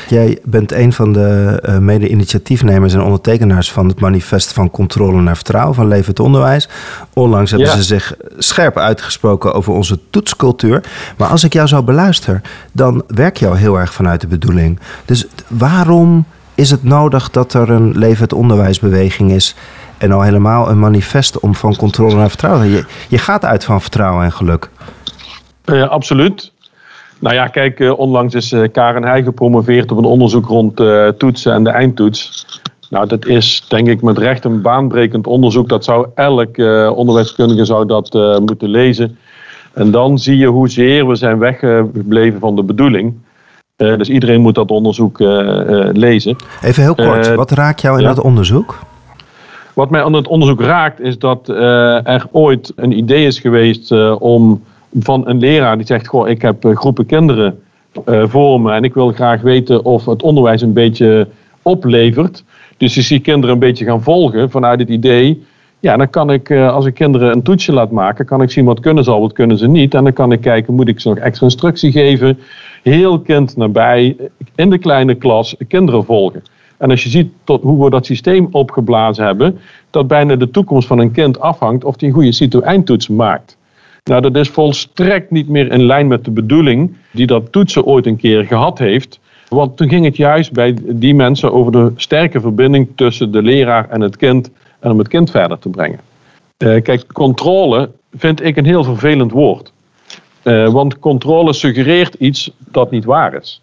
Jij 0.07 0.39
bent 0.43 0.71
een 0.71 0.93
van 0.93 1.13
de 1.13 1.61
uh, 1.65 1.77
mede-initiatiefnemers 1.77 2.93
en 2.93 3.01
ondertekenaars 3.01 3.71
van 3.71 3.87
het 3.87 3.99
manifest 3.99 4.53
van 4.53 4.71
controle 4.71 5.21
naar 5.21 5.35
vertrouwen 5.35 5.75
van 5.75 5.87
levend 5.87 6.19
onderwijs. 6.19 6.69
Onlangs 7.13 7.51
hebben 7.51 7.69
ja. 7.69 7.75
ze 7.75 7.83
zich 7.83 8.15
scherp 8.37 8.77
uitgesproken 8.77 9.53
over 9.53 9.73
onze 9.73 9.99
toetscultuur. 10.09 10.83
Maar 11.17 11.27
als 11.27 11.43
ik 11.43 11.53
jou 11.53 11.67
zo 11.67 11.83
beluister, 11.83 12.41
dan 12.71 13.03
werk 13.07 13.37
je 13.37 13.47
al 13.47 13.55
heel 13.55 13.79
erg 13.79 13.93
vanuit 13.93 14.21
de 14.21 14.27
bedoeling. 14.27 14.79
Dus 15.05 15.27
waarom 15.47 16.25
is 16.55 16.71
het 16.71 16.83
nodig 16.83 17.29
dat 17.29 17.53
er 17.53 17.69
een 17.69 17.97
levend 17.97 18.33
onderwijsbeweging 18.33 19.31
is 19.31 19.55
en 19.97 20.11
al 20.11 20.21
helemaal 20.21 20.69
een 20.69 20.79
manifest 20.79 21.39
om 21.39 21.55
van 21.55 21.75
controle 21.75 22.15
naar 22.15 22.29
vertrouwen? 22.29 22.67
Je, 22.67 22.85
je 23.07 23.17
gaat 23.17 23.45
uit 23.45 23.63
van 23.63 23.81
vertrouwen 23.81 24.23
en 24.23 24.31
geluk. 24.31 24.69
Ja, 25.65 25.85
absoluut. 25.85 26.51
Nou 27.19 27.35
ja, 27.35 27.47
kijk, 27.47 27.79
uh, 27.79 27.99
onlangs 27.99 28.33
is 28.33 28.51
uh, 28.51 28.67
Karen 28.71 29.03
Heij 29.03 29.23
gepromoveerd 29.23 29.91
op 29.91 29.97
een 29.97 30.03
onderzoek 30.03 30.45
rond 30.45 30.79
uh, 30.79 31.07
toetsen 31.07 31.53
en 31.53 31.63
de 31.63 31.69
eindtoets. 31.69 32.45
Nou, 32.89 33.07
dat 33.07 33.25
is 33.25 33.65
denk 33.67 33.87
ik 33.87 34.01
met 34.01 34.17
recht 34.17 34.45
een 34.45 34.61
baanbrekend 34.61 35.27
onderzoek. 35.27 35.69
Dat 35.69 35.83
zou 35.83 36.07
elk 36.15 36.57
onderwijskundige 36.95 37.65
zou 37.65 37.85
dat 37.85 38.13
moeten 38.41 38.69
lezen. 38.69 39.17
En 39.73 39.91
dan 39.91 40.19
zie 40.19 40.37
je 40.37 40.47
hoezeer 40.47 41.07
we 41.07 41.15
zijn 41.15 41.37
weggebleven 41.37 42.39
van 42.39 42.55
de 42.55 42.63
bedoeling. 42.63 43.13
dus 43.75 44.09
iedereen 44.09 44.41
moet 44.41 44.55
dat 44.55 44.71
onderzoek 44.71 45.19
lezen. 45.91 46.35
Even 46.61 46.83
heel 46.83 46.95
kort, 46.95 47.35
wat 47.35 47.51
raakt 47.51 47.81
jou 47.81 47.97
in 47.97 48.03
ja. 48.03 48.13
dat 48.13 48.23
onderzoek? 48.23 48.79
Wat 49.73 49.89
mij 49.89 50.03
aan 50.03 50.13
het 50.13 50.27
onderzoek 50.27 50.61
raakt, 50.61 50.99
is 50.99 51.19
dat 51.19 51.47
er 51.49 52.25
ooit 52.31 52.73
een 52.75 52.97
idee 52.97 53.25
is 53.25 53.39
geweest 53.39 53.91
om 54.19 54.63
van 54.99 55.27
een 55.27 55.37
leraar 55.37 55.77
die 55.77 55.85
zegt: 55.85 56.07
Goh, 56.07 56.29
ik 56.29 56.41
heb 56.41 56.65
uh, 56.65 56.75
groepen 56.75 57.05
kinderen 57.05 57.59
uh, 58.05 58.23
voor 58.27 58.61
me 58.61 58.71
en 58.71 58.83
ik 58.83 58.93
wil 58.93 59.11
graag 59.11 59.41
weten 59.41 59.85
of 59.85 60.05
het 60.05 60.23
onderwijs 60.23 60.61
een 60.61 60.73
beetje 60.73 61.27
oplevert. 61.61 62.43
Dus 62.77 62.97
als 62.97 63.07
die 63.07 63.19
kinderen 63.19 63.53
een 63.53 63.59
beetje 63.59 63.85
gaan 63.85 64.03
volgen 64.03 64.49
vanuit 64.49 64.79
het 64.79 64.89
idee. 64.89 65.43
Ja, 65.79 65.97
dan 65.97 66.09
kan 66.09 66.31
ik, 66.31 66.49
uh, 66.49 66.73
als 66.73 66.85
ik 66.85 66.93
kinderen 66.93 67.31
een 67.31 67.43
toetsje 67.43 67.73
laat 67.73 67.91
maken, 67.91 68.25
kan 68.25 68.41
ik 68.41 68.51
zien 68.51 68.65
wat 68.65 68.79
kunnen 68.79 69.03
ze 69.03 69.11
al, 69.11 69.21
wat 69.21 69.33
kunnen 69.33 69.57
ze 69.57 69.67
niet. 69.67 69.93
En 69.93 70.03
dan 70.03 70.13
kan 70.13 70.31
ik 70.31 70.41
kijken, 70.41 70.73
moet 70.73 70.87
ik 70.87 70.99
ze 70.99 71.09
nog 71.09 71.17
extra 71.17 71.45
instructie 71.45 71.91
geven? 71.91 72.39
Heel 72.83 73.19
kind 73.19 73.57
nabij, 73.57 74.15
in 74.55 74.69
de 74.69 74.77
kleine 74.77 75.15
klas, 75.15 75.55
kinderen 75.67 76.03
volgen. 76.03 76.43
En 76.77 76.89
als 76.89 77.03
je 77.03 77.09
ziet 77.09 77.31
tot 77.43 77.61
hoe 77.61 77.83
we 77.83 77.89
dat 77.89 78.05
systeem 78.05 78.47
opgeblazen 78.51 79.25
hebben, 79.25 79.59
dat 79.89 80.07
bijna 80.07 80.35
de 80.35 80.51
toekomst 80.51 80.87
van 80.87 80.99
een 80.99 81.11
kind 81.11 81.39
afhangt 81.39 81.83
of 81.83 81.99
hij 81.99 82.07
een 82.07 82.15
goede 82.15 82.31
CITO-eindtoets 82.31 83.07
maakt. 83.07 83.57
Nou, 84.09 84.21
dat 84.21 84.35
is 84.35 84.49
volstrekt 84.49 85.31
niet 85.31 85.49
meer 85.49 85.71
in 85.71 85.85
lijn 85.85 86.07
met 86.07 86.25
de 86.25 86.31
bedoeling 86.31 86.95
die 87.11 87.27
dat 87.27 87.51
toetsen 87.51 87.83
ooit 87.83 88.05
een 88.05 88.17
keer 88.17 88.43
gehad 88.43 88.79
heeft. 88.79 89.19
Want 89.47 89.77
toen 89.77 89.89
ging 89.89 90.05
het 90.05 90.17
juist 90.17 90.51
bij 90.51 90.75
die 90.81 91.15
mensen 91.15 91.53
over 91.53 91.71
de 91.71 91.91
sterke 91.95 92.39
verbinding 92.39 92.87
tussen 92.95 93.31
de 93.31 93.41
leraar 93.41 93.89
en 93.89 94.01
het 94.01 94.17
kind 94.17 94.49
en 94.79 94.91
om 94.91 94.97
het 94.97 95.07
kind 95.07 95.31
verder 95.31 95.59
te 95.59 95.69
brengen. 95.69 95.99
Uh, 96.57 96.81
kijk, 96.81 97.13
controle 97.13 97.91
vind 98.13 98.43
ik 98.43 98.57
een 98.57 98.65
heel 98.65 98.83
vervelend 98.83 99.31
woord. 99.31 99.71
Uh, 100.43 100.69
want 100.69 100.99
controle 100.99 101.53
suggereert 101.53 102.13
iets 102.13 102.51
dat 102.57 102.91
niet 102.91 103.05
waar 103.05 103.33
is. 103.33 103.61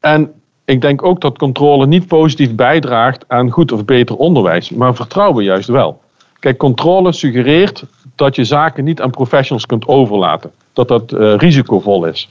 En 0.00 0.32
ik 0.64 0.80
denk 0.80 1.04
ook 1.04 1.20
dat 1.20 1.38
controle 1.38 1.86
niet 1.86 2.06
positief 2.06 2.54
bijdraagt 2.54 3.24
aan 3.28 3.50
goed 3.50 3.72
of 3.72 3.84
beter 3.84 4.16
onderwijs, 4.16 4.70
maar 4.70 4.94
vertrouwen 4.94 5.44
juist 5.44 5.68
wel. 5.68 6.00
Kijk, 6.38 6.56
controle 6.56 7.12
suggereert 7.12 7.84
dat 8.16 8.36
je 8.36 8.44
zaken 8.44 8.84
niet 8.84 9.00
aan 9.00 9.10
professionals 9.10 9.66
kunt 9.66 9.86
overlaten. 9.86 10.50
Dat 10.72 10.88
dat 10.88 11.12
uh, 11.12 11.36
risicovol 11.36 12.04
is. 12.04 12.28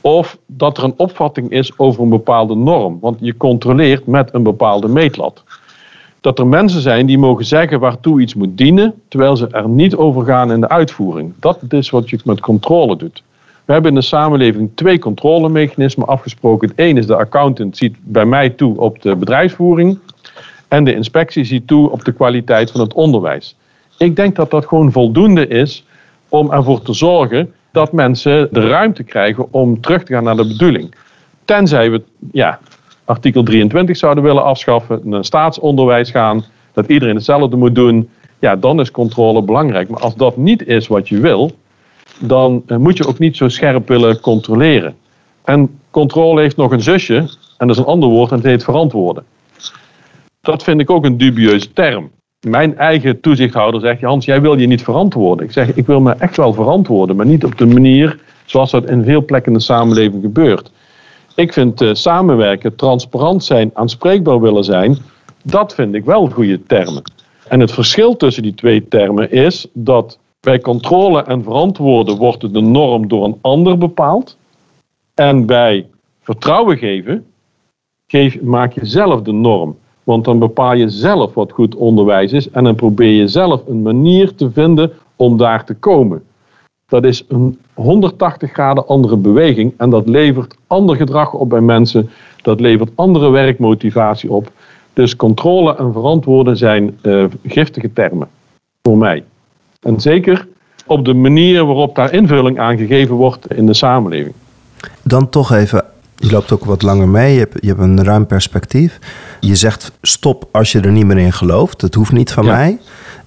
Of 0.00 0.38
dat 0.46 0.78
er 0.78 0.84
een 0.84 0.94
opvatting 0.96 1.50
is 1.50 1.78
over 1.78 2.02
een 2.02 2.08
bepaalde 2.08 2.54
norm. 2.54 2.98
Want 3.00 3.16
je 3.20 3.36
controleert 3.36 4.06
met 4.06 4.34
een 4.34 4.42
bepaalde 4.42 4.88
meetlat. 4.88 5.42
Dat 6.20 6.38
er 6.38 6.46
mensen 6.46 6.80
zijn 6.80 7.06
die 7.06 7.18
mogen 7.18 7.44
zeggen 7.44 7.80
waartoe 7.80 8.20
iets 8.20 8.34
moet 8.34 8.56
dienen, 8.58 8.94
terwijl 9.08 9.36
ze 9.36 9.48
er 9.50 9.68
niet 9.68 9.96
over 9.96 10.24
gaan 10.24 10.52
in 10.52 10.60
de 10.60 10.68
uitvoering. 10.68 11.32
Dat 11.40 11.58
is 11.68 11.90
wat 11.90 12.10
je 12.10 12.18
met 12.24 12.40
controle 12.40 12.96
doet. 12.96 13.22
We 13.64 13.72
hebben 13.72 13.90
in 13.90 13.96
de 13.96 14.04
samenleving 14.04 14.70
twee 14.74 14.98
controlemechanismen 14.98 16.06
afgesproken. 16.06 16.68
Het 16.68 16.78
ene 16.78 16.98
is 16.98 17.06
de 17.06 17.16
accountant 17.16 17.76
ziet 17.76 17.96
bij 18.00 18.24
mij 18.24 18.50
toe 18.50 18.78
op 18.80 19.02
de 19.02 19.16
bedrijfsvoering. 19.16 19.98
En 20.68 20.84
de 20.84 20.94
inspectie 20.94 21.44
ziet 21.44 21.66
toe 21.66 21.90
op 21.90 22.04
de 22.04 22.12
kwaliteit 22.12 22.70
van 22.70 22.80
het 22.80 22.94
onderwijs. 22.94 23.56
Ik 23.98 24.16
denk 24.16 24.36
dat 24.36 24.50
dat 24.50 24.66
gewoon 24.66 24.92
voldoende 24.92 25.48
is 25.48 25.84
om 26.28 26.52
ervoor 26.52 26.82
te 26.82 26.92
zorgen 26.92 27.52
dat 27.70 27.92
mensen 27.92 28.48
de 28.52 28.68
ruimte 28.68 29.02
krijgen 29.02 29.52
om 29.52 29.80
terug 29.80 30.02
te 30.02 30.12
gaan 30.12 30.24
naar 30.24 30.36
de 30.36 30.46
bedoeling. 30.46 30.94
Tenzij 31.44 31.90
we 31.90 32.02
ja, 32.32 32.58
artikel 33.04 33.42
23 33.42 33.96
zouden 33.96 34.24
willen 34.24 34.44
afschaffen, 34.44 35.00
naar 35.02 35.24
staatsonderwijs 35.24 36.10
gaan, 36.10 36.44
dat 36.72 36.86
iedereen 36.86 37.14
hetzelfde 37.14 37.56
moet 37.56 37.74
doen, 37.74 38.08
ja, 38.38 38.56
dan 38.56 38.80
is 38.80 38.90
controle 38.90 39.42
belangrijk. 39.42 39.88
Maar 39.88 40.00
als 40.00 40.14
dat 40.14 40.36
niet 40.36 40.66
is 40.66 40.86
wat 40.86 41.08
je 41.08 41.20
wil, 41.20 41.50
dan 42.18 42.62
moet 42.66 42.96
je 42.96 43.06
ook 43.06 43.18
niet 43.18 43.36
zo 43.36 43.48
scherp 43.48 43.88
willen 43.88 44.20
controleren. 44.20 44.96
En 45.44 45.78
controle 45.90 46.40
heeft 46.40 46.56
nog 46.56 46.72
een 46.72 46.82
zusje, 46.82 47.16
en 47.56 47.66
dat 47.66 47.70
is 47.70 47.78
een 47.78 47.88
ander 47.88 48.08
woord, 48.08 48.30
en 48.30 48.36
het 48.36 48.46
heet 48.46 48.64
verantwoorden. 48.64 49.24
Dat 50.40 50.62
vind 50.62 50.80
ik 50.80 50.90
ook 50.90 51.04
een 51.04 51.16
dubieuze 51.16 51.72
term 51.72 52.10
mijn 52.44 52.76
eigen 52.76 53.20
toezichthouder 53.20 53.80
zegt, 53.80 54.02
Hans, 54.02 54.24
jij 54.24 54.40
wil 54.40 54.58
je 54.58 54.66
niet 54.66 54.82
verantwoorden. 54.82 55.46
Ik 55.46 55.52
zeg, 55.52 55.74
ik 55.74 55.86
wil 55.86 56.00
me 56.00 56.12
echt 56.12 56.36
wel 56.36 56.52
verantwoorden, 56.52 57.16
maar 57.16 57.26
niet 57.26 57.44
op 57.44 57.58
de 57.58 57.66
manier 57.66 58.18
zoals 58.44 58.70
dat 58.70 58.90
in 58.90 59.04
veel 59.04 59.24
plekken 59.24 59.52
in 59.52 59.58
de 59.58 59.64
samenleving 59.64 60.22
gebeurt. 60.22 60.70
Ik 61.34 61.52
vind 61.52 61.82
uh, 61.82 61.94
samenwerken, 61.94 62.76
transparant 62.76 63.44
zijn, 63.44 63.70
aanspreekbaar 63.74 64.40
willen 64.40 64.64
zijn, 64.64 64.96
dat 65.42 65.74
vind 65.74 65.94
ik 65.94 66.04
wel 66.04 66.28
goede 66.28 66.62
termen. 66.62 67.02
En 67.48 67.60
het 67.60 67.72
verschil 67.72 68.16
tussen 68.16 68.42
die 68.42 68.54
twee 68.54 68.88
termen 68.88 69.30
is 69.30 69.66
dat 69.72 70.18
bij 70.40 70.60
controle 70.60 71.22
en 71.22 71.42
verantwoorden 71.42 72.16
wordt 72.16 72.52
de 72.52 72.60
norm 72.60 73.08
door 73.08 73.24
een 73.24 73.38
ander 73.40 73.78
bepaald. 73.78 74.36
En 75.14 75.46
bij 75.46 75.86
vertrouwen 76.20 76.78
geven, 76.78 77.26
geef, 78.06 78.40
maak 78.40 78.72
je 78.72 78.86
zelf 78.86 79.22
de 79.22 79.32
norm. 79.32 79.78
Want 80.04 80.24
dan 80.24 80.38
bepaal 80.38 80.74
je 80.74 80.88
zelf 80.88 81.34
wat 81.34 81.52
goed 81.52 81.74
onderwijs 81.74 82.32
is 82.32 82.50
en 82.50 82.64
dan 82.64 82.74
probeer 82.74 83.12
je 83.12 83.28
zelf 83.28 83.60
een 83.66 83.82
manier 83.82 84.34
te 84.34 84.50
vinden 84.50 84.92
om 85.16 85.36
daar 85.36 85.64
te 85.64 85.74
komen. 85.74 86.22
Dat 86.88 87.04
is 87.04 87.24
een 87.28 87.58
180 87.74 88.52
graden 88.52 88.86
andere 88.86 89.16
beweging 89.16 89.74
en 89.76 89.90
dat 89.90 90.08
levert 90.08 90.56
ander 90.66 90.96
gedrag 90.96 91.32
op 91.32 91.48
bij 91.48 91.60
mensen. 91.60 92.10
Dat 92.42 92.60
levert 92.60 92.90
andere 92.94 93.30
werkmotivatie 93.30 94.32
op. 94.32 94.50
Dus 94.92 95.16
controle 95.16 95.76
en 95.76 95.92
verantwoorden 95.92 96.56
zijn 96.56 96.98
uh, 97.02 97.24
giftige 97.46 97.92
termen 97.92 98.28
voor 98.82 98.98
mij. 98.98 99.24
En 99.80 100.00
zeker 100.00 100.48
op 100.86 101.04
de 101.04 101.14
manier 101.14 101.64
waarop 101.64 101.94
daar 101.94 102.12
invulling 102.12 102.58
aan 102.58 102.76
gegeven 102.76 103.14
wordt 103.14 103.54
in 103.54 103.66
de 103.66 103.74
samenleving. 103.74 104.34
Dan 105.02 105.28
toch 105.28 105.52
even, 105.52 105.84
je 106.24 106.30
loopt 106.30 106.52
ook 106.52 106.64
wat 106.64 106.82
langer 106.82 107.08
mee, 107.08 107.32
je 107.32 107.38
hebt, 107.38 107.56
je 107.60 107.68
hebt 107.68 107.80
een 107.80 108.04
ruim 108.04 108.26
perspectief. 108.26 108.98
Je 109.40 109.54
zegt 109.54 109.92
stop 110.02 110.48
als 110.52 110.72
je 110.72 110.80
er 110.80 110.92
niet 110.92 111.06
meer 111.06 111.18
in 111.18 111.32
gelooft. 111.32 111.80
Dat 111.80 111.94
hoeft 111.94 112.12
niet 112.12 112.32
van 112.32 112.44
mij. 112.44 112.78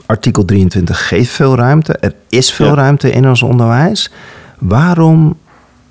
Artikel 0.05 0.45
23 0.45 1.07
geeft 1.07 1.31
veel 1.31 1.55
ruimte. 1.55 1.93
Er 1.93 2.13
is 2.29 2.51
veel 2.51 2.73
ruimte 2.73 3.11
in 3.11 3.27
ons 3.27 3.43
onderwijs. 3.43 4.11
Waarom 4.59 5.37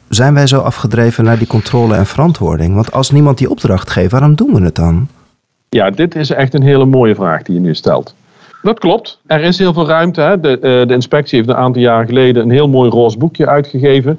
zijn 0.08 0.34
wij 0.34 0.46
zo 0.46 0.60
afgedreven 0.60 1.24
naar 1.24 1.38
die 1.38 1.46
controle 1.46 1.94
en 1.94 2.06
verantwoording? 2.06 2.74
Want 2.74 2.92
als 2.92 3.10
niemand 3.10 3.38
die 3.38 3.50
opdracht 3.50 3.90
geeft, 3.90 4.10
waarom 4.10 4.34
doen 4.34 4.54
we 4.54 4.62
het 4.62 4.74
dan? 4.74 5.08
Ja, 5.68 5.90
dit 5.90 6.14
is 6.14 6.30
echt 6.30 6.54
een 6.54 6.62
hele 6.62 6.84
mooie 6.84 7.14
vraag 7.14 7.42
die 7.42 7.54
je 7.54 7.60
nu 7.60 7.74
stelt. 7.74 8.14
Dat 8.62 8.78
klopt. 8.78 9.20
Er 9.26 9.40
is 9.40 9.58
heel 9.58 9.72
veel 9.72 9.86
ruimte. 9.86 10.20
Hè. 10.20 10.40
De, 10.40 10.56
uh, 10.56 10.88
de 10.88 10.94
inspectie 10.94 11.38
heeft 11.38 11.50
een 11.50 11.56
aantal 11.56 11.82
jaar 11.82 12.06
geleden 12.06 12.42
een 12.42 12.50
heel 12.50 12.68
mooi 12.68 12.90
roze 12.90 13.18
boekje 13.18 13.46
uitgegeven. 13.46 14.18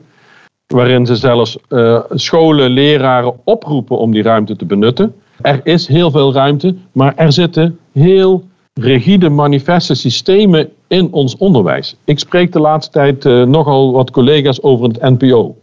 Waarin 0.67 1.06
ze 1.06 1.15
zelfs 1.15 1.58
uh, 1.69 1.99
scholen, 2.10 2.69
leraren 2.69 3.34
oproepen 3.43 3.97
om 3.97 4.12
die 4.12 4.23
ruimte 4.23 4.56
te 4.56 4.65
benutten. 4.65 5.15
Er 5.41 5.60
is 5.63 5.88
heel 5.88 6.12
veel 6.12 6.34
ruimte, 6.34 6.75
maar 6.91 7.13
er 7.15 7.32
zitten 7.32 7.80
heel 7.91 8.43
rigide 8.73 9.30
manifeste 9.30 9.95
systemen 9.95 10.69
in 10.88 11.12
ons 11.12 11.38
onderwijs. 11.38 11.95
Ik 12.03 12.19
spreek 12.19 12.51
de 12.51 12.60
laatste 12.60 12.91
tijd 12.91 13.25
uh, 13.25 13.43
nogal 13.43 13.91
wat 13.91 14.12
collega's 14.12 14.62
over 14.62 14.88
het 14.88 15.01
NPO, 15.01 15.56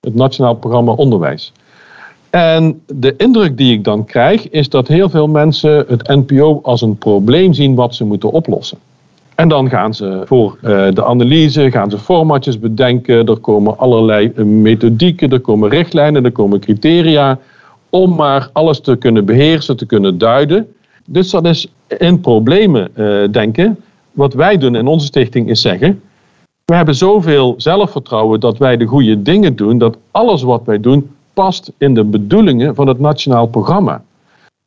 het 0.00 0.14
Nationaal 0.14 0.54
Programma 0.54 0.92
Onderwijs. 0.92 1.52
En 2.30 2.82
de 2.86 3.14
indruk 3.16 3.56
die 3.56 3.72
ik 3.72 3.84
dan 3.84 4.04
krijg 4.04 4.48
is 4.48 4.68
dat 4.68 4.88
heel 4.88 5.08
veel 5.08 5.26
mensen 5.26 5.84
het 5.88 6.08
NPO 6.08 6.60
als 6.62 6.82
een 6.82 6.96
probleem 6.96 7.52
zien 7.52 7.74
wat 7.74 7.94
ze 7.94 8.04
moeten 8.04 8.30
oplossen. 8.30 8.78
En 9.38 9.48
dan 9.48 9.68
gaan 9.68 9.94
ze 9.94 10.22
voor 10.24 10.58
uh, 10.62 10.92
de 10.92 11.04
analyse, 11.04 11.70
gaan 11.70 11.90
ze 11.90 11.98
formatjes 11.98 12.58
bedenken, 12.58 13.26
er 13.26 13.36
komen 13.36 13.78
allerlei 13.78 14.32
uh, 14.36 14.44
methodieken, 14.44 15.30
er 15.30 15.40
komen 15.40 15.68
richtlijnen, 15.68 16.24
er 16.24 16.32
komen 16.32 16.60
criteria 16.60 17.38
om 17.90 18.14
maar 18.14 18.50
alles 18.52 18.80
te 18.80 18.96
kunnen 18.96 19.24
beheersen, 19.24 19.76
te 19.76 19.86
kunnen 19.86 20.18
duiden. 20.18 20.74
Dus 21.06 21.30
dat 21.30 21.44
is 21.44 21.72
in 21.98 22.20
problemen 22.20 22.90
uh, 22.94 23.28
denken. 23.30 23.78
Wat 24.12 24.34
wij 24.34 24.58
doen 24.58 24.74
in 24.74 24.86
onze 24.86 25.06
stichting 25.06 25.48
is 25.48 25.60
zeggen, 25.60 26.02
we 26.64 26.74
hebben 26.74 26.94
zoveel 26.94 27.54
zelfvertrouwen 27.56 28.40
dat 28.40 28.58
wij 28.58 28.76
de 28.76 28.86
goede 28.86 29.22
dingen 29.22 29.56
doen, 29.56 29.78
dat 29.78 29.96
alles 30.10 30.42
wat 30.42 30.62
wij 30.64 30.80
doen 30.80 31.10
past 31.34 31.72
in 31.78 31.94
de 31.94 32.04
bedoelingen 32.04 32.74
van 32.74 32.86
het 32.86 32.98
nationaal 32.98 33.46
programma. 33.46 34.02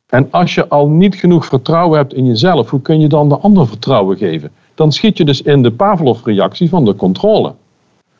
En 0.09 0.27
als 0.29 0.55
je 0.55 0.67
al 0.67 0.87
niet 0.87 1.15
genoeg 1.15 1.45
vertrouwen 1.45 1.97
hebt 1.97 2.13
in 2.13 2.25
jezelf, 2.25 2.69
hoe 2.69 2.81
kun 2.81 2.99
je 2.99 3.07
dan 3.07 3.29
de 3.29 3.37
ander 3.37 3.67
vertrouwen 3.67 4.17
geven? 4.17 4.51
Dan 4.81 4.91
schiet 4.91 5.17
je 5.17 5.25
dus 5.25 5.41
in 5.41 5.63
de 5.63 5.71
Pavlov-reactie 5.71 6.69
van 6.69 6.85
de 6.85 6.95
controle. 6.95 7.53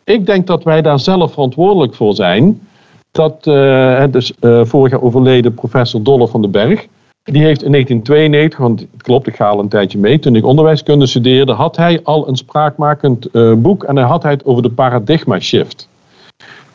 Ik 0.03 0.25
denk 0.25 0.47
dat 0.47 0.63
wij 0.63 0.81
daar 0.81 0.99
zelf 0.99 1.33
verantwoordelijk 1.33 1.93
voor 1.93 2.15
zijn. 2.15 2.67
Dat 3.11 3.47
uh, 3.47 4.03
dus 4.11 4.33
uh, 4.41 4.65
vorig 4.65 4.91
jaar 4.91 5.01
overleden 5.01 5.53
professor 5.53 6.03
Dolle 6.03 6.27
van 6.27 6.41
den 6.41 6.51
Berg, 6.51 6.87
die 7.23 7.43
heeft 7.43 7.63
in 7.63 7.71
1992, 7.71 8.59
want 8.59 8.79
het 8.79 9.03
klopt, 9.03 9.27
ik 9.27 9.35
ga 9.35 9.49
al 9.49 9.59
een 9.59 9.67
tijdje 9.67 9.97
mee, 9.97 10.19
toen 10.19 10.35
ik 10.35 10.45
onderwijskunde 10.45 11.05
studeerde, 11.05 11.51
had 11.51 11.77
hij 11.77 11.99
al 12.03 12.27
een 12.27 12.35
spraakmakend 12.35 13.27
uh, 13.31 13.53
boek 13.53 13.83
en 13.83 13.95
hij 13.95 14.05
had 14.05 14.23
het 14.23 14.45
over 14.45 14.63
de 14.63 14.71
paradigma 14.71 15.39
shift. 15.39 15.87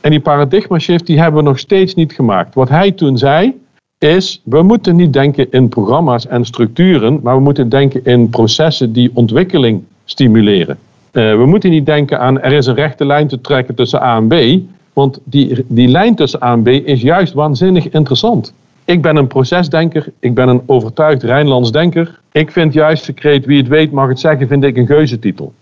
En 0.01 0.11
die 0.11 0.21
paradigma 0.21 0.79
shift 0.79 1.07
die 1.07 1.21
hebben 1.21 1.43
we 1.43 1.49
nog 1.49 1.59
steeds 1.59 1.95
niet 1.95 2.13
gemaakt. 2.13 2.55
Wat 2.55 2.69
hij 2.69 2.93
toen 2.93 3.19
zei 3.19 3.55
is, 3.99 4.41
we 4.45 4.63
moeten 4.63 4.97
niet 4.97 5.13
denken 5.13 5.51
in 5.51 5.69
programma's 5.69 6.27
en 6.27 6.45
structuren, 6.45 7.21
maar 7.23 7.35
we 7.35 7.41
moeten 7.41 7.69
denken 7.69 8.05
in 8.05 8.31
processen 8.31 8.93
die 8.93 9.11
ontwikkeling 9.15 9.83
stimuleren. 10.05 10.79
Uh, 11.13 11.37
we 11.37 11.47
moeten 11.47 11.71
niet 11.71 11.87
denken 11.87 12.21
aan 12.21 12.41
er 12.41 12.53
is 12.53 12.67
een 12.67 12.75
rechte 12.75 13.07
lijn 13.07 13.29
te 13.29 13.41
trekken 13.41 13.75
tussen 13.75 14.03
A 14.03 14.17
en 14.17 14.29
B, 14.29 14.63
want 14.93 15.21
die, 15.25 15.65
die 15.69 15.89
lijn 15.89 16.15
tussen 16.15 16.43
A 16.43 16.53
en 16.53 16.63
B 16.63 16.69
is 16.69 17.03
juist 17.03 17.33
waanzinnig 17.33 17.89
interessant. 17.89 18.53
Ik 18.85 19.03
ben 19.03 19.17
een 19.17 19.27
procesdenker, 19.27 20.13
ik 20.19 20.35
ben 20.35 20.49
een 20.49 20.63
overtuigd 20.67 21.23
Rijnlands 21.23 21.73
denker. 21.73 22.21
Ik 22.33 22.51
vind 22.51 22.73
juist 22.73 23.07
de 23.07 23.13
kreet 23.13 23.45
wie 23.45 23.59
het 23.59 23.69
weet 23.69 23.93
mag 23.93 24.09
het 24.09 24.21
zeggen, 24.21 24.49
vind 24.49 24.65
ik 24.65 24.77
een 24.77 24.87
geuzetitel. 24.87 25.53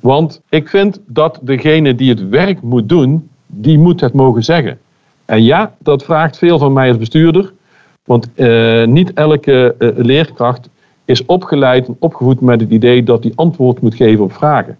Want 0.00 0.40
ik 0.48 0.68
vind 0.68 1.00
dat 1.06 1.38
degene 1.42 1.94
die 1.94 2.08
het 2.08 2.28
werk 2.28 2.62
moet 2.62 2.88
doen, 2.88 3.28
die 3.46 3.78
moet 3.78 4.00
het 4.00 4.12
mogen 4.12 4.44
zeggen. 4.44 4.78
En 5.24 5.44
ja, 5.44 5.74
dat 5.78 6.04
vraagt 6.04 6.38
veel 6.38 6.58
van 6.58 6.72
mij 6.72 6.88
als 6.88 6.98
bestuurder. 6.98 7.52
Want 8.04 8.28
uh, 8.34 8.84
niet 8.84 9.12
elke 9.12 9.74
uh, 9.78 9.88
leerkracht 9.96 10.68
is 11.04 11.24
opgeleid 11.24 11.86
en 11.86 11.96
opgevoed 11.98 12.40
met 12.40 12.60
het 12.60 12.70
idee 12.70 13.02
dat 13.02 13.22
hij 13.22 13.32
antwoord 13.34 13.80
moet 13.80 13.94
geven 13.94 14.24
op 14.24 14.32
vragen. 14.32 14.78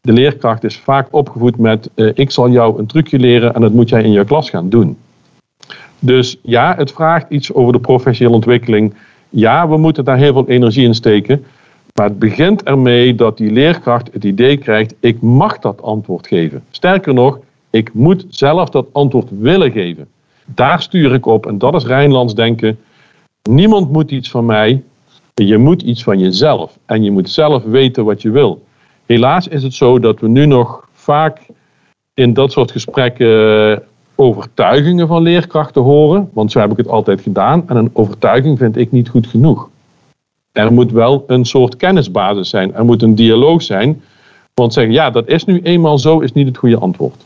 De 0.00 0.12
leerkracht 0.12 0.64
is 0.64 0.76
vaak 0.76 1.08
opgevoed 1.10 1.58
met: 1.58 1.90
uh, 1.94 2.10
ik 2.14 2.30
zal 2.30 2.50
jou 2.50 2.78
een 2.78 2.86
trucje 2.86 3.18
leren 3.18 3.54
en 3.54 3.60
dat 3.60 3.72
moet 3.72 3.88
jij 3.88 4.02
in 4.02 4.12
je 4.12 4.24
klas 4.24 4.50
gaan 4.50 4.68
doen. 4.68 4.96
Dus 5.98 6.38
ja, 6.42 6.74
het 6.76 6.92
vraagt 6.92 7.26
iets 7.28 7.52
over 7.52 7.72
de 7.72 7.80
professionele 7.80 8.36
ontwikkeling. 8.36 8.94
Ja, 9.28 9.68
we 9.68 9.76
moeten 9.76 10.04
daar 10.04 10.18
heel 10.18 10.32
veel 10.32 10.48
energie 10.48 10.84
in 10.84 10.94
steken. 10.94 11.44
Maar 11.94 12.08
het 12.08 12.18
begint 12.18 12.62
ermee 12.62 13.14
dat 13.14 13.36
die 13.36 13.50
leerkracht 13.50 14.12
het 14.12 14.24
idee 14.24 14.56
krijgt: 14.56 14.94
ik 15.00 15.20
mag 15.20 15.58
dat 15.58 15.82
antwoord 15.82 16.26
geven. 16.26 16.64
Sterker 16.70 17.14
nog, 17.14 17.38
ik 17.70 17.94
moet 17.94 18.26
zelf 18.28 18.68
dat 18.68 18.86
antwoord 18.92 19.28
willen 19.30 19.70
geven. 19.70 20.08
Daar 20.44 20.82
stuur 20.82 21.14
ik 21.14 21.26
op 21.26 21.46
en 21.46 21.58
dat 21.58 21.74
is 21.74 21.84
Rijnlands 21.84 22.34
denken. 22.34 22.78
Niemand 23.42 23.90
moet 23.90 24.10
iets 24.10 24.30
van 24.30 24.46
mij. 24.46 24.82
Je 25.34 25.58
moet 25.58 25.82
iets 25.82 26.02
van 26.02 26.18
jezelf. 26.18 26.78
En 26.86 27.02
je 27.02 27.10
moet 27.10 27.30
zelf 27.30 27.62
weten 27.62 28.04
wat 28.04 28.22
je 28.22 28.30
wil. 28.30 28.64
Helaas 29.06 29.48
is 29.48 29.62
het 29.62 29.74
zo 29.74 29.98
dat 29.98 30.20
we 30.20 30.28
nu 30.28 30.46
nog 30.46 30.88
vaak 30.92 31.40
in 32.14 32.32
dat 32.32 32.52
soort 32.52 32.70
gesprekken 32.70 33.82
overtuigingen 34.14 35.06
van 35.06 35.22
leerkrachten 35.22 35.82
horen. 35.82 36.30
Want 36.32 36.52
zo 36.52 36.60
heb 36.60 36.70
ik 36.70 36.76
het 36.76 36.88
altijd 36.88 37.20
gedaan. 37.20 37.68
En 37.68 37.76
een 37.76 37.90
overtuiging 37.92 38.58
vind 38.58 38.76
ik 38.76 38.90
niet 38.90 39.08
goed 39.08 39.26
genoeg. 39.26 39.68
Er 40.52 40.72
moet 40.72 40.92
wel 40.92 41.24
een 41.26 41.44
soort 41.44 41.76
kennisbasis 41.76 42.48
zijn. 42.48 42.74
Er 42.74 42.84
moet 42.84 43.02
een 43.02 43.14
dialoog 43.14 43.62
zijn. 43.62 44.02
Want 44.54 44.72
zeggen, 44.72 44.92
ja, 44.92 45.10
dat 45.10 45.28
is 45.28 45.44
nu 45.44 45.60
eenmaal 45.62 45.98
zo, 45.98 46.20
is 46.20 46.32
niet 46.32 46.46
het 46.46 46.56
goede 46.56 46.78
antwoord. 46.78 47.24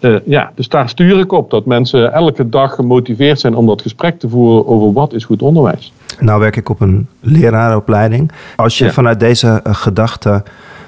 Uh, 0.00 0.16
ja, 0.24 0.52
dus 0.54 0.68
daar 0.68 0.88
stuur 0.88 1.18
ik 1.18 1.32
op 1.32 1.50
dat 1.50 1.66
mensen 1.66 2.12
elke 2.12 2.48
dag 2.48 2.74
gemotiveerd 2.74 3.40
zijn 3.40 3.54
om 3.54 3.66
dat 3.66 3.82
gesprek 3.82 4.18
te 4.18 4.28
voeren 4.28 4.66
over 4.66 4.92
wat 4.92 5.12
is 5.12 5.24
goed 5.24 5.42
onderwijs. 5.42 5.92
Nou 6.18 6.40
werk 6.40 6.56
ik 6.56 6.68
op 6.68 6.80
een 6.80 7.08
leraaropleiding. 7.20 8.32
Als 8.56 8.78
je 8.78 8.84
ja. 8.84 8.90
vanuit 8.90 9.20
deze 9.20 9.60
gedachte 9.64 10.42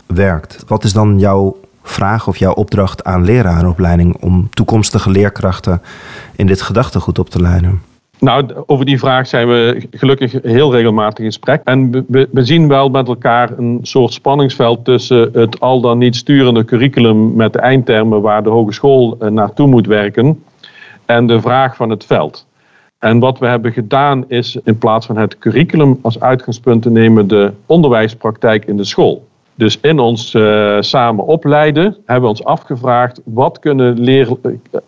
werkt, 0.07 0.65
wat 0.67 0.85
is 0.85 0.93
dan 0.93 1.19
jouw 1.19 1.57
vraag 1.83 2.29
of 2.29 2.37
jouw 2.37 2.53
opdracht 2.53 3.05
aan 3.05 3.25
leraaropleiding 3.25 4.17
om 4.21 4.49
toekomstige 4.51 5.11
leerkrachten 5.11 5.83
in 6.37 6.47
dit 6.47 6.63
gedachtegoed 6.63 7.19
op 7.19 7.31
te 7.31 7.41
leiden? 7.41 7.81
Nou, 8.23 8.47
over 8.67 8.85
die 8.85 8.99
vraag 8.99 9.27
zijn 9.27 9.49
we 9.49 9.87
gelukkig 9.91 10.33
heel 10.43 10.73
regelmatig 10.73 11.19
in 11.19 11.25
gesprek. 11.25 11.61
En 11.65 12.05
we, 12.09 12.29
zien 12.33 12.69
wel 12.69 12.89
met 12.89 13.09
elkaar 13.09 13.59
een 13.59 13.79
soort 13.83 14.13
spanningsveld 14.13 14.85
tussen 14.85 15.31
het 15.33 15.61
al 15.61 15.81
dan 15.81 15.99
niet 15.99 16.17
sturende 16.17 16.65
curriculum 16.65 17.35
met 17.35 17.53
de 17.53 17.59
eindtermen 17.59 18.21
waar 18.21 18.43
de 18.43 18.51
hogeschool 18.51 19.17
naartoe 19.31 19.67
moet 19.67 19.87
werken 19.87 20.45
en 21.07 21.27
de 21.27 21.41
vraag 21.41 21.77
van 21.77 21.91
het 21.91 22.05
veld. 22.05 22.47
En 22.99 23.19
wat 23.19 23.39
we 23.39 23.47
hebben 23.47 23.73
gedaan 23.73 24.25
is 24.29 24.59
in 24.65 24.79
plaats 24.79 25.07
van 25.07 25.17
het 25.17 25.39
curriculum 25.39 25.99
als 26.03 26.21
uitgangspunt 26.21 26.83
te 26.83 26.91
nemen 26.91 27.29
de 27.29 27.53
onderwijspraktijk 27.67 28.65
in 28.65 28.77
de 28.77 28.85
school. 28.85 29.29
Dus 29.55 29.79
in 29.81 29.99
ons 29.99 30.35
uh, 30.35 30.77
samen 30.81 31.25
opleiden 31.25 31.97
hebben 32.05 32.23
we 32.23 32.29
ons 32.29 32.45
afgevraagd 32.45 33.21
wat 33.25 33.59
kunnen 33.59 34.01
leer, 34.01 34.29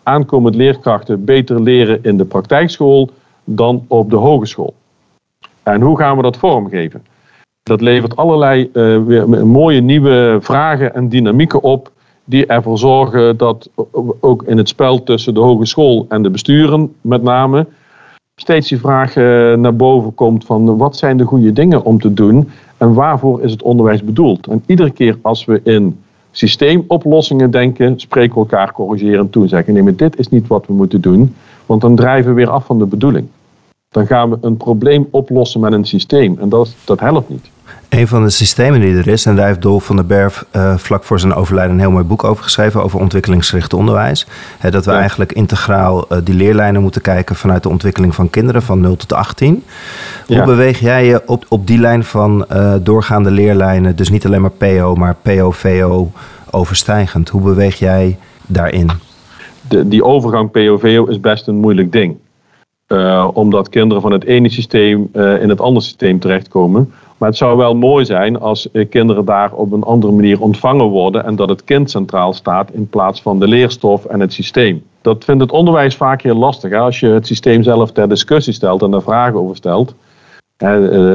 aankomend 0.03 0.55
leerkrachten 0.55 1.25
beter 1.25 1.61
leren 1.61 1.99
in 2.01 2.17
de 2.17 2.25
praktijkschool 2.25 3.09
dan 3.45 3.85
op 3.87 4.09
de 4.09 4.15
hogeschool. 4.15 4.73
En 5.63 5.81
hoe 5.81 5.97
gaan 5.97 6.15
we 6.15 6.21
dat 6.21 6.37
vormgeven? 6.37 7.05
Dat 7.63 7.81
levert 7.81 8.15
allerlei 8.15 8.69
uh, 8.73 9.03
weer 9.03 9.47
mooie 9.47 9.81
nieuwe 9.81 10.37
vragen 10.41 10.95
en 10.95 11.09
dynamieken 11.09 11.63
op 11.63 11.91
die 12.23 12.45
ervoor 12.45 12.77
zorgen 12.77 13.37
dat 13.37 13.69
ook 14.19 14.43
in 14.43 14.57
het 14.57 14.69
spel 14.69 15.03
tussen 15.03 15.33
de 15.33 15.39
hogeschool 15.39 16.05
en 16.09 16.23
de 16.23 16.29
besturen 16.29 16.95
met 17.01 17.23
name 17.23 17.67
steeds 18.35 18.69
die 18.69 18.79
vraag 18.79 19.15
uh, 19.15 19.53
naar 19.53 19.75
boven 19.75 20.13
komt 20.13 20.45
van 20.45 20.77
wat 20.77 20.97
zijn 20.97 21.17
de 21.17 21.23
goede 21.23 21.53
dingen 21.53 21.83
om 21.83 21.99
te 21.99 22.13
doen 22.13 22.49
en 22.77 22.93
waarvoor 22.93 23.41
is 23.41 23.51
het 23.51 23.63
onderwijs 23.63 24.03
bedoeld. 24.03 24.47
En 24.47 24.63
iedere 24.65 24.91
keer 24.91 25.17
als 25.21 25.45
we 25.45 25.61
in 25.63 26.03
systeemoplossingen 26.35 27.51
denken, 27.51 27.99
spreken 27.99 28.35
elkaar 28.35 28.71
corrigerend 28.71 29.31
toe 29.31 29.43
en 29.43 29.49
zeggen 29.49 29.73
nee, 29.73 29.83
maar 29.83 29.95
dit 29.95 30.19
is 30.19 30.29
niet 30.29 30.47
wat 30.47 30.65
we 30.67 30.73
moeten 30.73 31.01
doen, 31.01 31.35
want 31.65 31.81
dan 31.81 31.95
drijven 31.95 32.29
we 32.29 32.35
weer 32.35 32.49
af 32.49 32.65
van 32.65 32.77
de 32.77 32.85
bedoeling. 32.85 33.27
Dan 33.89 34.07
gaan 34.07 34.29
we 34.29 34.37
een 34.41 34.57
probleem 34.57 35.07
oplossen 35.11 35.59
met 35.59 35.73
een 35.73 35.85
systeem 35.85 36.37
en 36.39 36.49
dat, 36.49 36.75
dat 36.85 36.99
helpt 36.99 37.29
niet. 37.29 37.49
Een 37.89 38.07
van 38.07 38.23
de 38.23 38.29
systemen 38.29 38.79
die 38.79 38.95
er 38.95 39.07
is, 39.07 39.25
en 39.25 39.35
daar 39.35 39.47
heeft 39.47 39.61
Dolf 39.61 39.85
van 39.85 39.95
der 39.95 40.05
Berf 40.05 40.45
uh, 40.55 40.77
vlak 40.77 41.03
voor 41.03 41.19
zijn 41.19 41.33
overlijden 41.33 41.73
een 41.73 41.79
heel 41.79 41.91
mooi 41.91 42.03
boek 42.03 42.23
over 42.23 42.43
geschreven, 42.43 42.83
over 42.83 42.99
ontwikkelingsgericht 42.99 43.73
onderwijs. 43.73 44.27
dat 44.69 44.85
we 44.85 44.91
eigenlijk 44.91 45.33
integraal 45.33 46.05
uh, 46.11 46.17
die 46.23 46.35
leerlijnen 46.35 46.81
moeten 46.81 47.01
kijken 47.01 47.35
vanuit 47.35 47.63
de 47.63 47.69
ontwikkeling 47.69 48.15
van 48.15 48.29
kinderen 48.29 48.61
van 48.61 48.79
0 48.79 48.95
tot 48.95 49.13
18. 49.13 49.63
Hoe 50.27 50.43
beweeg 50.43 50.79
jij 50.79 51.05
je 51.05 51.21
op, 51.25 51.45
op 51.49 51.67
die 51.67 51.79
lijn 51.79 52.03
van 52.03 52.45
uh, 52.51 52.73
doorgaande 52.81 53.31
leerlijnen, 53.31 53.95
dus 53.95 54.09
niet 54.09 54.25
alleen 54.25 54.41
maar 54.41 54.51
PO, 54.51 54.95
maar 54.95 55.15
PO, 55.21 55.51
VO 55.51 56.11
overstijgend? 56.49 57.29
Hoe 57.29 57.41
beweeg 57.41 57.79
jij 57.79 58.17
daarin? 58.45 58.89
De, 59.67 59.87
die 59.87 60.03
overgang 60.03 60.51
PO-VO 60.51 61.05
is 61.05 61.19
best 61.19 61.47
een 61.47 61.55
moeilijk 61.55 61.91
ding. 61.91 62.15
omdat 63.33 63.69
kinderen 63.69 64.01
van 64.01 64.11
het 64.11 64.23
ene 64.23 64.49
systeem 64.49 65.09
in 65.13 65.49
het 65.49 65.61
andere 65.61 65.85
systeem 65.85 66.19
terechtkomen. 66.19 66.91
Maar 67.17 67.29
het 67.29 67.37
zou 67.37 67.57
wel 67.57 67.75
mooi 67.75 68.05
zijn 68.05 68.39
als 68.39 68.71
eh, 68.71 68.89
kinderen 68.89 69.25
daar 69.25 69.53
op 69.53 69.71
een 69.71 69.83
andere 69.83 70.13
manier 70.13 70.41
ontvangen 70.41 70.85
worden 70.85 71.25
en 71.25 71.35
dat 71.35 71.49
het 71.49 71.63
kind 71.63 71.91
centraal 71.91 72.33
staat 72.33 72.71
in 72.71 72.89
plaats 72.89 73.21
van 73.21 73.39
de 73.39 73.47
leerstof 73.47 74.05
en 74.05 74.19
het 74.19 74.33
systeem. 74.33 74.83
Dat 75.01 75.23
vindt 75.23 75.41
het 75.41 75.51
onderwijs 75.51 75.95
vaak 75.95 76.21
heel 76.21 76.35
lastig. 76.35 76.71
Hè? 76.71 76.77
Als 76.77 76.99
je 76.99 77.07
het 77.07 77.27
systeem 77.27 77.63
zelf 77.63 77.91
ter 77.91 78.09
discussie 78.09 78.53
stelt 78.53 78.81
en 78.81 78.91
daar 78.91 79.01
vragen 79.01 79.39
over 79.39 79.55
stelt. 79.55 79.95
Eh, 80.57 80.69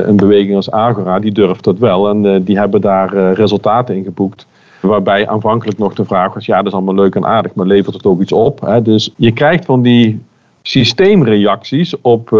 een 0.07 0.17
beweging 0.17 0.57
als 0.57 0.71
Agora, 0.71 1.19
die 1.19 1.33
durft 1.33 1.65
dat 1.65 1.79
wel 1.79 2.09
en 2.09 2.27
eh, 2.27 2.41
die 2.45 2.59
hebben 2.59 2.81
daar 2.81 3.33
resultaten 3.33 3.97
in 3.97 4.05
geboekt. 4.05 4.47
Waarbij 4.81 5.29
aanvankelijk 5.29 5.79
nog 5.79 5.95
de 5.95 6.05
vraag 6.05 6.35
was, 6.35 6.47
ja 6.47 6.57
dat 6.57 6.67
is 6.67 6.73
allemaal 6.73 6.95
leuk 6.95 7.15
en 7.15 7.27
aardig, 7.27 7.55
maar 7.55 7.67
levert 7.67 7.95
het 7.95 8.07
ook 8.07 8.21
iets 8.21 8.33
op? 8.33 8.61
Hè? 8.61 8.83
Dus 8.83 9.13
je 9.17 9.33
krijgt 9.33 9.65
van 9.65 9.83
die 9.83 10.23
systeemreacties 10.63 12.01
op 12.01 12.33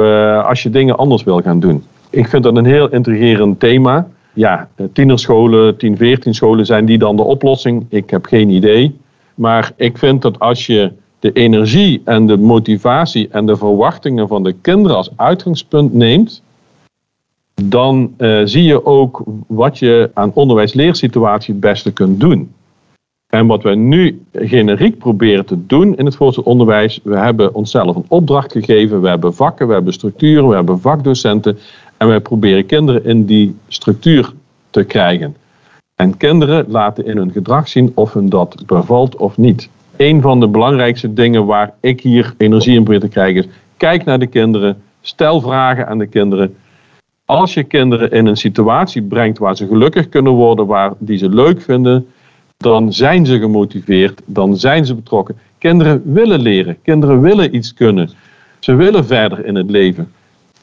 als 0.45 0.63
je 0.63 0.71
dingen 0.71 0.97
anders 0.97 1.25
wil 1.25 1.41
gaan 1.41 1.61
doen. 1.61 1.85
Ik 2.11 2.29
vind 2.29 2.43
dat 2.43 2.57
een 2.57 2.65
heel 2.65 2.89
intrigerend 2.89 3.61
thema. 3.61 4.09
Ja, 4.33 4.69
tienerscholen, 4.93 5.77
10, 5.77 5.97
14 5.97 6.35
scholen, 6.35 6.67
zijn 6.67 6.85
die 6.85 6.99
dan 6.99 7.17
de 7.17 7.23
oplossing? 7.23 7.87
Ik 7.89 8.11
heb 8.11 8.25
geen 8.25 8.51
idee. 8.51 8.99
Maar 9.35 9.73
ik 9.77 9.99
vind 9.99 10.23
dat 10.23 10.39
als 10.39 10.67
je 10.67 10.93
de 11.19 11.33
energie 11.33 12.03
en 12.05 12.27
de 12.27 12.37
motivatie 12.37 13.29
en 13.31 13.47
de 13.47 13.57
verwachtingen 13.57 14.29
van 14.29 14.43
de 14.43 14.53
kinderen 14.53 14.97
als 14.97 15.11
uitgangspunt 15.17 15.93
neemt, 15.95 16.43
dan 17.63 18.15
uh, 18.19 18.41
zie 18.45 18.63
je 18.63 18.87
ook 18.87 19.23
wat 19.47 19.79
je 19.79 20.11
aan 20.15 20.31
onderwijs-leersituatie 20.35 21.53
het 21.53 21.63
beste 21.63 21.93
kunt 21.93 22.21
doen. 22.21 22.53
En 23.27 23.47
wat 23.47 23.63
wij 23.63 23.75
nu 23.75 24.23
generiek 24.33 24.99
proberen 24.99 25.47
te 25.47 25.67
doen 25.67 25.97
in 25.97 26.05
het 26.05 26.17
voortgezet 26.17 26.51
onderwijs, 26.51 27.01
we 27.03 27.17
hebben 27.17 27.55
onszelf 27.55 27.97
een 27.97 28.05
opdracht 28.09 28.53
gegeven, 28.53 29.01
we 29.01 29.09
hebben 29.09 29.35
vakken, 29.35 29.67
we 29.67 29.73
hebben 29.73 29.93
structuren, 29.93 30.49
we 30.49 30.55
hebben 30.55 30.81
vakdocenten 30.81 31.59
en 32.01 32.09
wij 32.09 32.21
proberen 32.21 32.67
kinderen 32.67 33.05
in 33.05 33.25
die 33.25 33.57
structuur 33.69 34.33
te 34.71 34.85
krijgen. 34.85 35.37
En 35.95 36.17
kinderen 36.17 36.65
laten 36.69 37.07
in 37.07 37.17
hun 37.17 37.33
gedrag 37.33 37.69
zien 37.69 37.93
of 37.95 38.13
hun 38.13 38.29
dat 38.29 38.63
bevalt 38.67 39.17
of 39.17 39.37
niet. 39.37 39.69
Een 39.97 40.21
van 40.21 40.41
de 40.41 40.49
belangrijkste 40.49 41.13
dingen 41.13 41.47
waar 41.47 41.73
ik 41.81 42.01
hier 42.01 42.35
energie 42.37 42.75
in 42.75 42.83
probeer 42.83 43.01
te 43.01 43.09
krijgen 43.09 43.45
is: 43.45 43.51
kijk 43.77 44.05
naar 44.05 44.19
de 44.19 44.27
kinderen, 44.27 44.83
stel 45.01 45.41
vragen 45.41 45.87
aan 45.87 45.99
de 45.99 46.07
kinderen. 46.07 46.57
Als 47.25 47.55
je 47.55 47.63
kinderen 47.63 48.11
in 48.11 48.27
een 48.27 48.37
situatie 48.37 49.03
brengt 49.03 49.39
waar 49.39 49.57
ze 49.57 49.67
gelukkig 49.67 50.09
kunnen 50.09 50.33
worden, 50.33 50.67
waar 50.67 50.93
die 50.99 51.19
ze 51.19 51.29
leuk 51.29 51.63
vinden, 51.63 52.07
dan 52.57 52.93
zijn 52.93 53.27
ze 53.27 53.39
gemotiveerd, 53.39 54.23
dan 54.27 54.57
zijn 54.57 54.87
ze 54.87 54.95
betrokken. 54.95 55.39
Kinderen 55.59 56.03
willen 56.05 56.41
leren, 56.41 56.77
kinderen 56.83 57.21
willen 57.21 57.55
iets 57.55 57.75
kunnen. 57.75 58.11
Ze 58.59 58.75
willen 58.75 59.07
verder 59.07 59.45
in 59.45 59.55
het 59.55 59.71
leven 59.71 60.13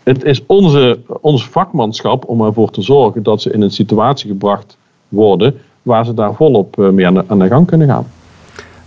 het 0.07 0.23
is 0.23 0.45
onze, 0.45 0.99
ons 1.21 1.47
vakmanschap 1.47 2.27
om 2.27 2.41
ervoor 2.41 2.69
te 2.69 2.81
zorgen 2.81 3.23
dat 3.23 3.41
ze 3.41 3.51
in 3.51 3.61
een 3.61 3.71
situatie 3.71 4.29
gebracht 4.29 4.77
worden 5.07 5.55
waar 5.81 6.05
ze 6.05 6.13
daar 6.13 6.33
volop 6.33 6.79
eh, 6.79 6.89
mee 6.89 7.07
aan 7.07 7.13
de, 7.13 7.23
aan 7.27 7.39
de 7.39 7.47
gang 7.47 7.67
kunnen 7.67 7.87
gaan. 7.87 8.07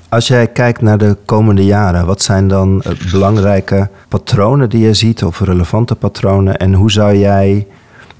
Als 0.08 0.28
jij 0.28 0.46
kijkt 0.46 0.80
naar 0.80 0.98
de 0.98 1.16
komende 1.24 1.64
jaren, 1.64 2.06
wat 2.06 2.22
zijn 2.22 2.48
dan 2.48 2.82
eh, 2.82 2.92
belangrijke 3.12 3.88
patronen 4.08 4.68
die 4.68 4.80
je 4.80 4.94
ziet 4.94 5.24
of 5.24 5.40
relevante 5.40 5.94
patronen 5.94 6.56
en 6.56 6.74
hoe 6.74 6.90
zou 6.90 7.16
jij 7.16 7.66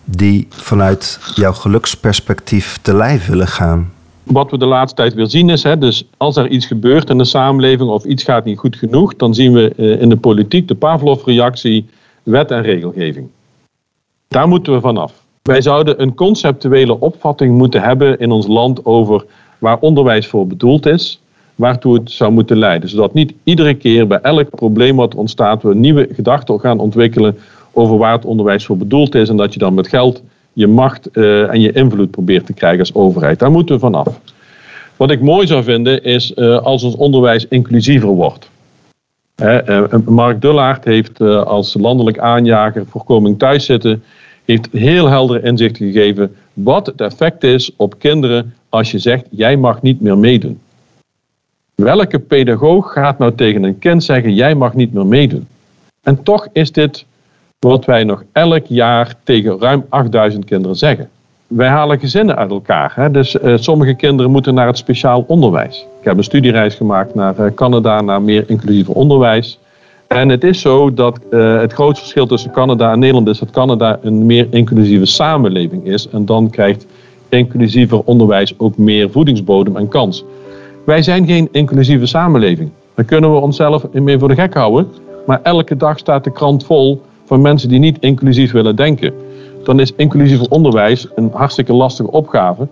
die 0.05 0.47
vanuit 0.51 1.19
jouw 1.35 1.53
geluksperspectief 1.53 2.79
te 2.83 2.95
lijf 2.95 3.27
willen 3.27 3.49
gaan? 3.49 3.93
Wat 4.23 4.51
we 4.51 4.59
de 4.59 4.67
laatste 4.67 4.97
tijd 4.97 5.15
weer 5.15 5.27
zien 5.27 5.49
is, 5.49 5.63
hè, 5.63 5.79
dus 5.79 6.09
als 6.17 6.37
er 6.37 6.49
iets 6.49 6.67
gebeurt 6.67 7.11
in 7.11 7.19
de 7.19 7.25
samenleving 7.25 7.91
of 7.91 8.05
iets 8.05 8.23
gaat 8.23 8.45
niet 8.45 8.59
goed 8.59 8.77
genoeg, 8.77 9.17
dan 9.17 9.35
zien 9.35 9.53
we 9.53 9.73
eh, 9.77 10.01
in 10.01 10.09
de 10.09 10.17
politiek 10.17 10.69
de 10.69 10.75
Pavlov-reactie 10.75 11.89
wet 12.23 12.51
en 12.51 12.63
regelgeving. 12.63 13.29
Daar 14.29 14.49
moeten 14.49 14.73
we 14.73 14.81
vanaf. 14.81 15.13
Wij 15.43 15.61
zouden 15.63 16.03
een 16.03 16.15
conceptuele 16.15 17.01
opvatting 17.01 17.59
moeten 17.59 17.83
hebben 17.83 18.19
in 18.19 18.31
ons 18.31 18.47
land 18.47 18.85
over 18.85 19.25
waar 19.59 19.79
onderwijs 19.79 20.27
voor 20.27 20.47
bedoeld 20.47 20.87
is, 20.87 21.21
waartoe 21.55 21.95
het 21.95 22.11
zou 22.11 22.33
moeten 22.33 22.59
leiden. 22.59 22.89
Zodat 22.89 23.15
niet 23.15 23.33
iedere 23.45 23.75
keer 23.75 24.07
bij 24.07 24.21
elk 24.21 24.51
probleem 24.51 24.97
wat 24.97 25.15
ontstaat, 25.15 25.63
we 25.63 25.75
nieuwe 25.75 26.09
gedachten 26.13 26.61
gaan 26.61 26.79
ontwikkelen 26.79 27.39
over 27.73 27.97
waar 27.97 28.13
het 28.13 28.25
onderwijs 28.25 28.65
voor 28.65 28.77
bedoeld 28.77 29.15
is 29.15 29.29
en 29.29 29.37
dat 29.37 29.53
je 29.53 29.59
dan 29.59 29.75
met 29.75 29.89
geld 29.89 30.23
je 30.53 30.67
macht 30.67 31.09
uh, 31.13 31.53
en 31.53 31.61
je 31.61 31.73
invloed 31.73 32.11
probeert 32.11 32.47
te 32.47 32.53
krijgen 32.53 32.81
als 32.81 32.95
overheid. 32.95 33.39
Daar 33.39 33.51
moeten 33.51 33.75
we 33.75 33.81
vanaf. 33.81 34.21
Wat 34.97 35.11
ik 35.11 35.21
mooi 35.21 35.47
zou 35.47 35.63
vinden 35.63 36.05
is 36.05 36.33
uh, 36.37 36.59
als 36.59 36.83
ons 36.83 36.97
onderwijs 36.97 37.47
inclusiever 37.49 38.09
wordt. 38.09 38.51
Eh, 39.41 39.95
Mark 40.07 40.41
Dullaert 40.41 40.85
heeft 40.85 41.21
eh, 41.21 41.43
als 41.43 41.75
landelijk 41.75 42.19
aanjager 42.19 42.87
voorkoming 42.87 43.39
thuiszitten, 43.39 44.03
heeft 44.45 44.69
heel 44.73 45.09
helder 45.09 45.45
inzicht 45.45 45.77
gegeven 45.77 46.37
wat 46.53 46.87
het 46.87 47.01
effect 47.01 47.45
is 47.45 47.71
op 47.77 47.99
kinderen 47.99 48.55
als 48.69 48.91
je 48.91 48.99
zegt 48.99 49.27
jij 49.31 49.57
mag 49.57 49.83
niet 49.83 50.01
meer 50.01 50.19
meedoen. 50.19 50.61
Welke 51.75 52.19
pedagoog 52.19 52.93
gaat 52.93 53.19
nou 53.19 53.35
tegen 53.35 53.63
een 53.63 53.79
kind 53.79 54.05
zeggen 54.05 54.35
jij 54.35 54.55
mag 54.55 54.75
niet 54.75 54.93
meer 54.93 55.07
meedoen? 55.07 55.47
En 56.03 56.23
toch 56.23 56.49
is 56.53 56.73
dit 56.73 57.05
wat 57.59 57.85
wij 57.85 58.05
nog 58.05 58.25
elk 58.33 58.67
jaar 58.67 59.15
tegen 59.23 59.61
ruim 59.61 59.85
8000 59.89 60.45
kinderen 60.45 60.77
zeggen 60.77 61.11
wij 61.51 61.69
halen 61.69 61.99
gezinnen 61.99 62.37
uit 62.37 62.51
elkaar. 62.51 62.93
Hè? 62.95 63.11
Dus 63.11 63.35
uh, 63.35 63.57
sommige 63.57 63.95
kinderen 63.95 64.31
moeten 64.31 64.55
naar 64.55 64.67
het 64.67 64.79
speciaal 64.79 65.25
onderwijs. 65.27 65.87
Ik 66.01 66.05
heb 66.05 66.17
een 66.17 66.25
studiereis 66.25 66.75
gemaakt 66.75 67.15
naar 67.15 67.35
uh, 67.41 67.47
Canada, 67.55 68.01
naar 68.01 68.23
meer 68.23 68.45
inclusief 68.47 68.89
onderwijs. 68.89 69.59
En 70.07 70.29
het 70.29 70.45
is 70.45 70.61
zo 70.61 70.95
dat 70.95 71.21
uh, 71.31 71.61
het 71.61 71.73
grootste 71.73 72.01
verschil 72.01 72.27
tussen 72.27 72.51
Canada 72.51 72.93
en 72.93 72.99
Nederland 72.99 73.29
is 73.29 73.39
dat 73.39 73.51
Canada 73.51 73.99
een 74.03 74.27
meer 74.27 74.47
inclusieve 74.51 75.07
samenleving 75.07 75.87
is. 75.87 76.09
En 76.09 76.25
dan 76.25 76.51
krijgt 76.51 76.87
inclusiever 77.29 78.03
onderwijs 78.05 78.55
ook 78.59 78.77
meer 78.77 79.11
voedingsbodem 79.11 79.77
en 79.77 79.89
kans. 79.89 80.25
Wij 80.85 81.03
zijn 81.03 81.27
geen 81.27 81.49
inclusieve 81.53 82.07
samenleving. 82.07 82.71
Dan 82.95 83.05
kunnen 83.05 83.33
we 83.33 83.41
onszelf 83.41 83.93
meer 83.93 84.19
voor 84.19 84.29
de 84.29 84.35
gek 84.35 84.55
houden. 84.55 84.89
Maar 85.27 85.41
elke 85.43 85.77
dag 85.77 85.99
staat 85.99 86.25
de 86.25 86.33
krant 86.33 86.65
vol 86.65 87.03
van 87.25 87.41
mensen 87.41 87.69
die 87.69 87.79
niet 87.79 87.97
inclusief 88.01 88.53
willen 88.53 88.77
denken 88.77 89.13
dan 89.71 89.81
is 89.81 89.93
inclusief 89.97 90.43
onderwijs 90.43 91.09
een 91.15 91.31
hartstikke 91.33 91.73
lastige 91.73 92.11
opgave. 92.11 92.69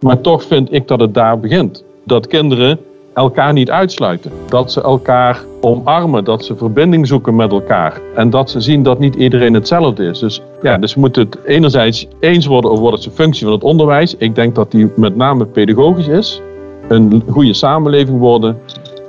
Maar 0.00 0.20
toch 0.20 0.42
vind 0.42 0.72
ik 0.72 0.88
dat 0.88 1.00
het 1.00 1.14
daar 1.14 1.38
begint. 1.38 1.84
Dat 2.04 2.26
kinderen 2.26 2.78
elkaar 3.14 3.52
niet 3.52 3.70
uitsluiten. 3.70 4.32
Dat 4.48 4.72
ze 4.72 4.82
elkaar 4.82 5.44
omarmen, 5.60 6.24
dat 6.24 6.44
ze 6.44 6.56
verbinding 6.56 7.06
zoeken 7.06 7.36
met 7.36 7.52
elkaar. 7.52 8.00
En 8.14 8.30
dat 8.30 8.50
ze 8.50 8.60
zien 8.60 8.82
dat 8.82 8.98
niet 8.98 9.14
iedereen 9.14 9.54
hetzelfde 9.54 10.04
is. 10.04 10.18
Dus, 10.18 10.42
ja, 10.62 10.78
dus 10.78 10.94
we 10.94 11.00
moeten 11.00 11.24
het 11.24 11.38
enerzijds 11.44 12.06
eens 12.20 12.46
worden 12.46 12.70
over 12.70 12.84
wat 12.84 12.98
is 12.98 13.04
de 13.04 13.10
functie 13.10 13.44
van 13.44 13.54
het 13.54 13.64
onderwijs. 13.64 14.16
Ik 14.16 14.34
denk 14.34 14.54
dat 14.54 14.70
die 14.70 14.90
met 14.96 15.16
name 15.16 15.44
pedagogisch 15.44 16.08
is. 16.08 16.40
Een 16.88 17.22
goede 17.28 17.54
samenleving 17.54 18.18
worden. 18.18 18.58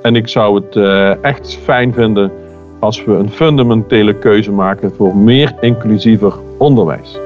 En 0.02 0.16
ik 0.16 0.28
zou 0.28 0.54
het 0.54 0.76
uh, 0.76 1.24
echt 1.24 1.56
fijn 1.56 1.92
vinden 1.92 2.32
als 2.80 3.04
we 3.04 3.12
een 3.12 3.30
fundamentele 3.30 4.14
keuze 4.14 4.52
maken 4.52 4.92
voor 4.96 5.16
meer 5.16 5.54
inclusiever 5.60 6.32
onderwijs. 6.58 7.18